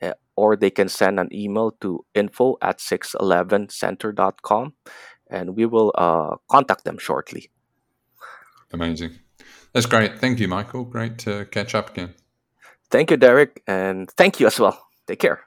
uh, 0.00 0.12
or 0.36 0.56
they 0.56 0.70
can 0.70 0.88
send 0.88 1.18
an 1.18 1.28
email 1.32 1.72
to 1.80 2.04
info 2.14 2.56
at 2.62 2.78
611center.com 2.78 4.74
and 5.30 5.56
we 5.56 5.66
will 5.66 5.92
uh, 5.96 6.36
contact 6.50 6.84
them 6.84 6.98
shortly. 6.98 7.50
Amazing. 8.72 9.18
That's 9.72 9.86
great. 9.86 10.18
Thank 10.18 10.38
you, 10.38 10.48
Michael. 10.48 10.84
Great 10.84 11.18
to 11.18 11.46
catch 11.46 11.74
up 11.74 11.90
again. 11.90 12.14
Thank 12.90 13.10
you, 13.10 13.16
Derek, 13.16 13.62
and 13.66 14.10
thank 14.10 14.38
you 14.38 14.46
as 14.46 14.60
well. 14.60 14.86
Take 15.06 15.20
care. 15.20 15.40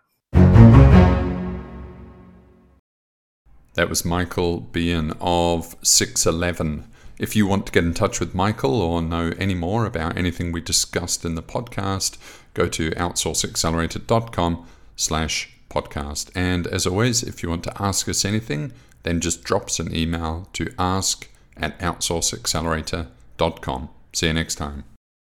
That 3.76 3.90
was 3.90 4.06
Michael 4.06 4.62
Bean 4.62 5.12
of 5.20 5.76
611. 5.84 6.88
If 7.20 7.36
you 7.36 7.46
want 7.46 7.66
to 7.66 7.72
get 7.72 7.84
in 7.84 7.94
touch 7.94 8.22
with 8.22 8.34
Michael 8.34 8.82
or 8.82 9.02
know 9.02 9.34
any 9.38 9.54
more 9.54 9.86
about 9.86 10.18
anything 10.18 10.52
we 10.52 10.62
discussed 10.62 11.26
in 11.26 11.36
the 11.36 11.44
podcast, 11.44 12.18
go 12.54 12.68
to 12.70 12.92
outsourceaccelerator.com 12.92 14.66
slash 14.96 15.52
podcast. 15.70 16.32
And 16.34 16.68
as 16.68 16.88
always, 16.88 17.22
if 17.22 17.44
you 17.44 17.50
want 17.50 17.66
to 17.66 17.82
ask 17.82 18.08
us 18.08 18.24
anything, 18.24 18.72
then 19.04 19.20
just 19.20 19.44
drop 19.44 19.66
us 19.66 19.80
an 19.80 19.94
email 19.96 20.48
to 20.54 20.74
ask 20.80 21.28
at 21.58 21.78
outsourceaccelerator.com. 21.80 23.90
See 24.14 24.28
you 24.28 24.34
next 24.34 24.56
time. 24.56 24.86